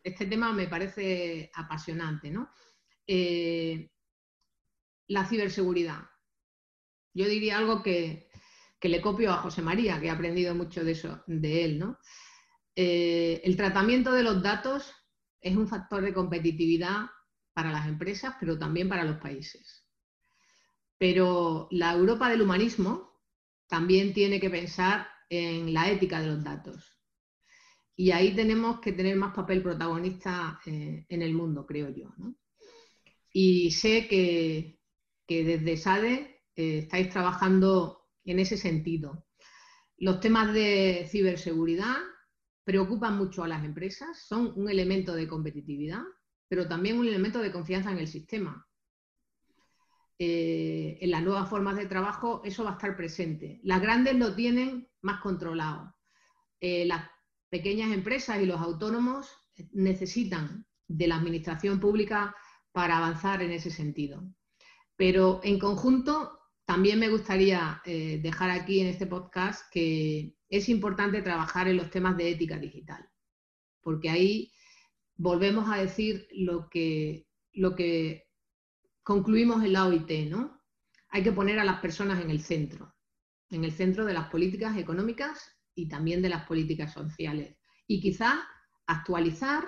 este 0.03 0.25
tema 0.25 0.51
me 0.55 0.68
parece 0.68 1.51
apasionante, 1.55 2.31
¿no? 2.31 2.49
Eh, 3.07 3.90
la 5.09 5.27
ciberseguridad. 5.27 6.01
Yo 7.12 7.29
diría 7.29 7.59
algo 7.59 7.83
que, 7.83 8.31
le 8.81 9.03
copio 9.03 9.31
a 9.31 9.42
José 9.42 9.61
María, 9.61 10.01
que 10.01 10.07
he 10.07 10.11
aprendido 10.11 10.55
mucho 10.55 10.83
de 10.85 10.92
eso 10.92 11.23
de 11.27 11.66
él, 11.66 11.79
¿no? 11.79 11.99
El 12.75 13.55
tratamiento 13.59 14.12
de 14.12 14.23
los 14.23 14.42
datos 14.42 14.94
es 15.42 15.55
un 15.55 15.68
factor 15.68 16.03
de 16.03 16.14
competitividad 16.14 17.11
para 17.53 17.71
las 17.71 17.87
empresas, 17.87 18.35
pero 18.40 18.59
también 18.59 18.88
para 18.88 19.05
los 19.05 19.18
países. 19.18 19.88
Pero 20.98 21.68
la 21.70 21.92
Europa 21.92 22.28
del 22.28 22.42
humanismo 22.42 23.22
también 23.68 24.12
tiene 24.12 24.40
que 24.40 24.50
pensar 24.50 25.06
en 25.30 25.72
la 25.72 25.90
ética 25.90 26.20
de 26.20 26.26
los 26.26 26.42
datos. 26.42 26.98
Y 27.94 28.12
ahí 28.12 28.34
tenemos 28.34 28.80
que 28.80 28.92
tener 28.92 29.16
más 29.16 29.34
papel 29.34 29.62
protagonista 29.62 30.61
eh, 30.66 31.04
en 31.08 31.22
el 31.22 31.34
mundo, 31.34 31.66
creo 31.66 31.90
yo. 31.90 32.14
y 33.32 33.70
sé 33.72 34.06
que, 34.08 34.78
desde 35.26 35.76
SADE 35.76 36.42
eh, 36.56 36.78
estáis 36.78 37.11
trabajando 37.11 38.06
en 38.24 38.38
ese 38.38 38.56
sentido. 38.56 39.26
Los 39.96 40.20
temas 40.20 40.54
de 40.54 41.08
ciberseguridad 41.11 41.96
preocupan 42.64 43.16
mucho 43.16 43.42
a 43.42 43.48
las 43.48 43.64
empresas, 43.64 44.26
son 44.26 44.52
un 44.54 44.70
elemento 44.70 45.14
de 45.14 45.26
competitividad, 45.26 46.02
pero 46.48 46.68
también 46.68 46.98
un 46.98 47.06
elemento 47.08 47.40
de 47.40 47.50
confianza 47.50 47.90
en 47.90 47.98
el 47.98 48.06
sistema. 48.06 48.67
Eh, 50.20 50.98
en 51.00 51.12
las 51.12 51.22
nuevas 51.22 51.48
formas 51.48 51.76
de 51.76 51.87
trabajo 51.87 52.42
eso 52.44 52.64
va 52.64 52.70
a 52.70 52.72
estar 52.74 52.96
presente. 52.96 53.61
Las 53.62 53.81
grandes 53.81 54.16
lo 54.16 54.35
tienen 54.35 54.88
más 55.00 55.20
controlado. 55.20 55.94
Eh, 56.61 56.87
las 56.87 57.09
pequeñas 57.48 57.92
empresas 57.92 58.40
y 58.42 58.46
los 58.46 58.61
autónomos 58.61 59.31
necesitan 59.72 60.66
de 60.88 61.07
la 61.07 61.16
administración 61.16 61.78
pública 61.78 62.35
para 62.72 62.98
avanzar 62.98 63.42
en 63.42 63.52
ese 63.52 63.70
sentido. 63.70 64.22
Pero 64.96 65.40
en 65.44 65.59
conjunto, 65.59 66.38
también 66.64 66.98
me 66.98 67.09
gustaría 67.09 67.81
eh, 67.85 68.18
dejar 68.22 68.50
aquí 68.50 68.81
en 68.81 68.88
este 68.88 69.07
podcast 69.07 69.62
que 69.72 70.35
es 70.48 70.68
importante 70.68 71.22
trabajar 71.22 71.68
en 71.68 71.76
los 71.76 71.90
temas 71.90 72.16
de 72.16 72.31
ética 72.31 72.59
digital, 72.59 73.09
porque 73.81 74.11
ahí 74.11 74.52
volvemos 75.16 75.70
a 75.70 75.78
decir 75.78 76.26
lo 76.33 76.68
que, 76.68 77.26
lo 77.52 77.74
que 77.74 78.28
concluimos 79.09 79.64
en 79.64 79.73
la 79.73 79.87
OIT, 79.87 80.29
¿no? 80.29 80.61
Hay 81.09 81.23
que 81.23 81.33
poner 81.33 81.59
a 81.59 81.64
las 81.64 81.81
personas 81.81 82.23
en 82.23 82.29
el 82.29 82.40
centro, 82.40 82.94
en 83.49 83.64
el 83.64 83.73
centro 83.73 84.05
de 84.05 84.12
las 84.12 84.29
políticas 84.29 84.77
económicas 84.77 85.51
y 85.75 85.88
también 85.88 86.21
de 86.21 86.29
las 86.29 86.47
políticas 86.47 86.92
sociales. 86.92 87.57
Y 87.87 88.03
quizás 88.03 88.35
actualizar, 88.87 89.64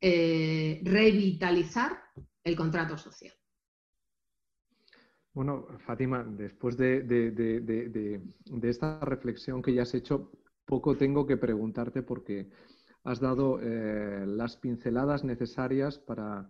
eh, 0.00 0.80
revitalizar 0.84 2.00
el 2.44 2.54
contrato 2.54 2.96
social. 2.96 3.34
Bueno, 5.34 5.66
Fátima, 5.84 6.22
después 6.22 6.76
de, 6.76 8.22
esta 8.62 9.00
reflexión 9.00 9.62
que 9.62 9.74
ya 9.74 9.82
has 9.82 9.94
hecho, 9.94 10.30
poco 10.64 10.96
tengo 10.96 11.26
que 11.26 11.36
preguntarte 11.36 12.04
porque 12.04 12.48
has 13.02 13.18
dado 13.18 13.58
eh, 13.60 14.24
las 14.28 14.56
pinceladas 14.56 15.24
necesarias 15.24 15.98
para 15.98 16.48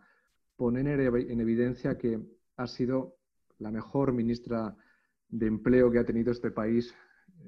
poner 0.61 1.01
en 1.01 1.41
evidencia 1.41 1.97
que 1.97 2.21
has 2.59 2.73
sido 2.75 3.17
la 3.61 3.71
mejor 3.71 4.13
ministra 4.13 4.77
de 5.27 5.47
empleo 5.47 5.91
que 5.91 5.99
ha 5.99 6.05
tenido 6.05 6.33
este 6.33 6.51
país 6.51 6.95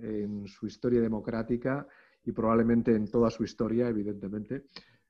en 0.01 0.47
su 0.47 0.67
historia 0.67 1.03
democrática 1.03 1.87
y 2.25 2.33
probablemente 2.33 2.97
en 2.97 3.11
toda 3.11 3.29
su 3.29 3.45
historia, 3.45 3.87
evidentemente. 3.87 4.65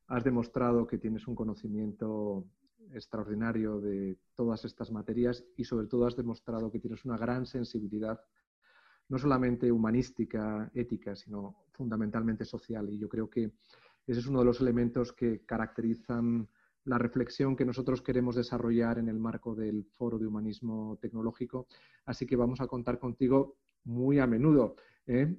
Has 0.08 0.24
demostrado 0.24 0.84
que 0.84 0.98
tienes 0.98 1.28
un 1.28 1.36
conocimiento 1.36 2.44
extraordinario 2.90 3.80
de 3.80 4.18
todas 4.34 4.64
estas 4.64 4.90
materias 4.90 5.44
y 5.56 5.62
sobre 5.62 5.86
todo 5.86 6.04
has 6.04 6.16
demostrado 6.16 6.72
que 6.72 6.80
tienes 6.80 7.04
una 7.04 7.16
gran 7.16 7.46
sensibilidad, 7.46 8.20
no 9.10 9.16
solamente 9.16 9.70
humanística, 9.70 10.68
ética, 10.74 11.14
sino 11.14 11.66
fundamentalmente 11.70 12.44
social. 12.44 12.90
Y 12.90 12.98
yo 12.98 13.08
creo 13.08 13.30
que 13.30 13.52
ese 14.08 14.18
es 14.18 14.26
uno 14.26 14.40
de 14.40 14.46
los 14.46 14.60
elementos 14.60 15.12
que 15.12 15.44
caracterizan 15.46 16.48
la 16.84 16.98
reflexión 16.98 17.56
que 17.56 17.64
nosotros 17.64 18.02
queremos 18.02 18.36
desarrollar 18.36 18.98
en 18.98 19.08
el 19.08 19.18
marco 19.18 19.54
del 19.54 19.84
Foro 19.84 20.18
de 20.18 20.26
Humanismo 20.26 20.98
Tecnológico. 21.00 21.66
Así 22.04 22.26
que 22.26 22.36
vamos 22.36 22.60
a 22.60 22.66
contar 22.66 22.98
contigo 22.98 23.56
muy 23.84 24.18
a 24.18 24.26
menudo. 24.26 24.76
¿eh? 25.06 25.36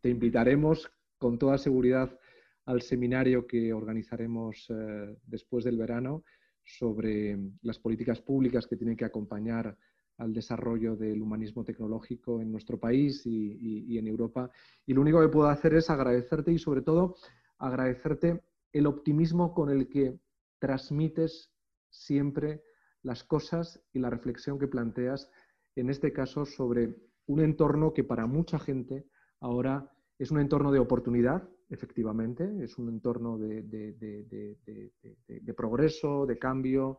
Te 0.00 0.10
invitaremos 0.10 0.90
con 1.18 1.38
toda 1.38 1.58
seguridad 1.58 2.18
al 2.66 2.82
seminario 2.82 3.46
que 3.46 3.72
organizaremos 3.72 4.66
eh, 4.70 5.16
después 5.26 5.64
del 5.64 5.76
verano 5.76 6.24
sobre 6.64 7.38
las 7.62 7.78
políticas 7.78 8.20
públicas 8.20 8.66
que 8.66 8.76
tienen 8.76 8.96
que 8.96 9.04
acompañar 9.04 9.76
al 10.18 10.32
desarrollo 10.32 10.96
del 10.96 11.20
humanismo 11.20 11.64
tecnológico 11.64 12.40
en 12.40 12.52
nuestro 12.52 12.78
país 12.78 13.22
y, 13.26 13.98
en 13.98 14.06
Europa. 14.06 14.50
Y 14.86 14.94
lo 14.94 15.00
único 15.00 15.20
que 15.20 15.28
puedo 15.28 15.48
hacer 15.48 15.74
es 15.74 15.90
agradecerte 15.90 16.52
y 16.52 16.58
sobre 16.58 16.82
todo 16.82 17.16
agradecerte 17.58 18.40
el 18.72 18.86
optimismo 18.86 19.52
con 19.52 19.70
el 19.70 19.88
que 19.88 20.18
transmites 20.58 21.52
siempre 21.90 22.62
las 23.02 23.22
cosas 23.22 23.80
y 23.92 23.98
la 23.98 24.10
reflexión 24.10 24.58
que 24.58 24.68
planteas, 24.68 25.30
en 25.76 25.90
este 25.90 26.12
caso 26.12 26.44
sobre 26.44 26.94
un 27.26 27.40
entorno 27.40 27.92
que 27.92 28.04
para 28.04 28.26
mucha 28.26 28.58
gente 28.58 29.06
ahora 29.40 29.90
es 30.18 30.30
un 30.30 30.40
entorno 30.40 30.72
de 30.72 30.78
oportunidad, 30.78 31.48
efectivamente, 31.68 32.50
es 32.62 32.78
un 32.78 32.88
entorno 32.88 33.38
de, 33.38 33.64
progreso, 35.56 36.26
de 36.26 36.38
cambio, 36.38 36.98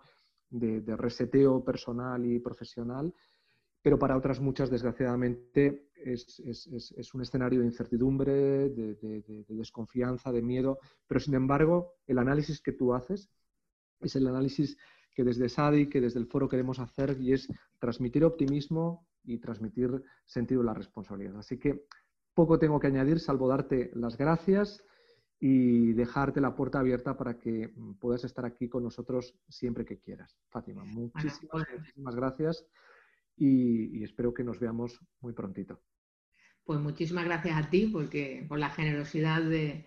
de, 0.50 0.96
reseteo 0.96 1.64
personal 1.64 2.26
y 2.26 2.40
profesional, 2.40 3.14
pero 3.82 3.98
para 3.98 4.18
otras 4.18 4.40
muchas, 4.40 4.70
desgraciadamente, 4.70 5.90
es, 5.96 7.14
un 7.14 7.22
escenario 7.22 7.62
de 7.62 7.68
incertidumbre, 7.68 8.70
de, 8.70 9.46
desconfianza, 9.48 10.32
de 10.32 10.42
miedo, 10.42 10.80
pero 11.08 11.20
sin 11.20 11.36
embargo, 11.36 11.94
el 12.06 12.20
análisis 12.20 12.62
que 12.62 12.74
tú 12.74 12.94
haces 12.94 13.30
es 14.00 14.16
el 14.16 14.28
análisis 14.28 14.78
que 15.14 15.24
desde 15.24 15.50
SADI, 15.50 15.88
que 15.88 16.02
desde 16.02 16.20
el 16.20 16.28
foro 16.28 16.50
queremos 16.50 16.80
hacer 16.80 17.18
y 17.20 17.34
es 17.34 17.48
transmitir 17.80 18.24
optimismo 18.26 19.08
y 19.24 19.38
transmitir 19.40 20.04
sentido 20.26 20.62
de 20.62 20.68
la 20.68 20.74
responsabilidad. 20.74 21.38
Así 21.38 21.58
que 21.58 21.86
poco 22.34 22.60
tengo 22.60 22.80
que 22.80 22.88
añadir, 22.88 23.20
salvo 23.20 23.48
darte 23.48 23.92
las 23.96 24.18
gracias 24.18 24.84
y 25.40 25.94
dejarte 25.94 26.42
la 26.42 26.56
puerta 26.56 26.80
abierta 26.80 27.18
para 27.18 27.40
que 27.40 27.74
puedas 28.00 28.24
estar 28.24 28.46
aquí 28.46 28.68
con 28.68 28.84
nosotros 28.84 29.36
siempre 29.48 29.86
que 29.86 30.00
quieras. 30.00 30.38
Fátima, 30.50 30.84
muchísimas, 30.84 31.66
pues 32.02 32.16
gracias 32.16 32.66
y, 33.38 34.04
espero 34.04 34.34
que 34.34 34.44
nos 34.44 34.60
veamos 34.60 35.00
muy 35.22 35.34
prontito. 35.34 35.82
Pues 36.64 36.80
muchísimas 36.80 37.26
gracias 37.26 37.58
a 37.58 37.70
ti 37.70 37.88
porque, 37.88 38.46
por 38.48 38.60
la 38.60 38.70
generosidad 38.70 39.42
de, 39.42 39.86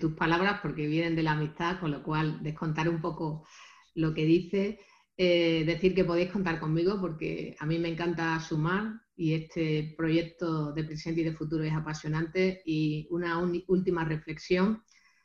tus 0.00 0.12
palabras, 0.14 0.60
porque 0.62 0.86
vienen 0.86 1.16
de 1.16 1.22
la 1.22 1.32
amistad, 1.32 1.80
con 1.80 1.90
lo 1.90 2.02
cual 2.02 2.42
descontar 2.42 2.88
un 2.88 3.00
poco 3.00 3.46
lo 3.94 4.14
que 4.14 4.24
dices, 4.24 4.76
eh, 5.16 5.64
decir 5.66 5.94
que 5.94 6.04
podéis 6.04 6.30
contar 6.30 6.60
conmigo 6.60 7.00
porque 7.00 7.56
a 7.58 7.66
mí 7.66 7.78
me 7.78 7.88
encanta 7.88 8.38
sumar, 8.40 9.00
y 9.18 9.34
este 9.34 9.94
proyecto 9.98 10.72
de 10.72 10.84
presente 10.84 11.22
y 11.22 11.24
de 11.24 11.32
futuro 11.32 11.64
es 11.64 11.72
apasionante. 11.72 12.62
Y 12.64 13.08
una 13.10 13.36
última 13.66 14.04
reflexión. 14.04 14.84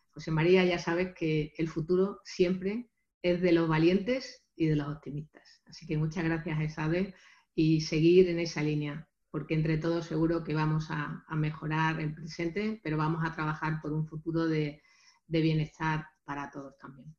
José 0.10 0.32
María, 0.32 0.65
ya 0.65 0.79
sabes 0.79 1.13
que 1.15 1.53
el 1.58 1.69
futuro 1.69 2.19
siempre 2.25 2.89
es 3.21 3.41
de 3.41 3.51
los 3.51 3.69
valientes 3.69 4.43
y 4.56 4.65
de 4.65 4.75
los 4.75 4.88
optimistas. 4.88 5.62
Así 5.67 5.86
que 5.86 5.97
muchas 5.97 6.23
gracias, 6.23 6.60
ESADE, 6.60 7.13
y 7.53 7.82
seguir 7.82 8.29
en 8.29 8.39
esa 8.39 8.63
línea, 8.63 9.08
porque 9.34 9.56
entre 9.56 9.80
todos 9.80 10.06
seguro 10.06 10.43
que 10.43 10.54
vamos 10.54 10.91
a, 10.91 11.26
mejorar 11.36 12.00
el 12.00 12.13
presente, 12.13 12.80
pero 12.84 12.98
vamos 12.98 13.26
a 13.26 13.34
trabajar 13.34 13.82
por 13.82 13.91
un 13.91 14.06
futuro 14.06 14.46
de, 14.46 14.80
bienestar 15.28 16.06
para 16.24 16.52
todos 16.52 16.78
también. 16.78 17.15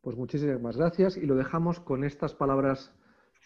Pues 0.00 0.16
muchísimas 0.16 0.76
gracias 0.76 1.16
y 1.16 1.26
lo 1.26 1.34
dejamos 1.34 1.80
con 1.80 2.04
estas 2.04 2.34
palabras 2.34 2.92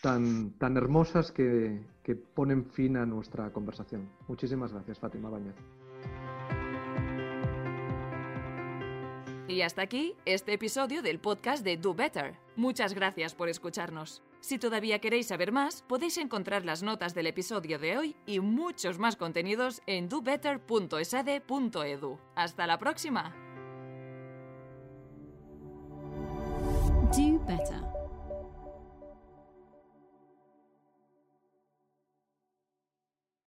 tan, 0.02 0.52
tan 0.58 0.76
hermosas 0.76 1.32
que, 1.32 1.80
que 2.02 2.14
ponen 2.14 2.66
fin 2.66 2.98
a 2.98 3.06
nuestra 3.06 3.50
conversación. 3.54 4.10
Muchísimas 4.28 4.74
gracias, 4.74 4.98
Fátima 4.98 5.30
Bañez. 5.30 5.56
Y 9.48 9.62
hasta 9.62 9.80
aquí 9.80 10.14
este 10.26 10.52
episodio 10.52 11.00
del 11.00 11.20
podcast 11.20 11.64
de 11.64 11.78
Do 11.78 11.94
Better. 11.94 12.34
Muchas 12.54 12.92
gracias 12.92 13.34
por 13.34 13.48
escucharnos. 13.48 14.22
Si 14.44 14.58
todavía 14.58 14.98
queréis 14.98 15.28
saber 15.28 15.52
más, 15.52 15.82
podéis 15.88 16.18
encontrar 16.18 16.66
las 16.66 16.82
notas 16.82 17.14
del 17.14 17.28
episodio 17.28 17.78
de 17.78 17.96
hoy 17.96 18.14
y 18.26 18.40
muchos 18.40 18.98
más 18.98 19.16
contenidos 19.16 19.80
en 19.86 20.10
dobetter.esade.edu. 20.10 22.18
¡Hasta 22.34 22.66
la 22.66 22.78
próxima! 22.78 23.43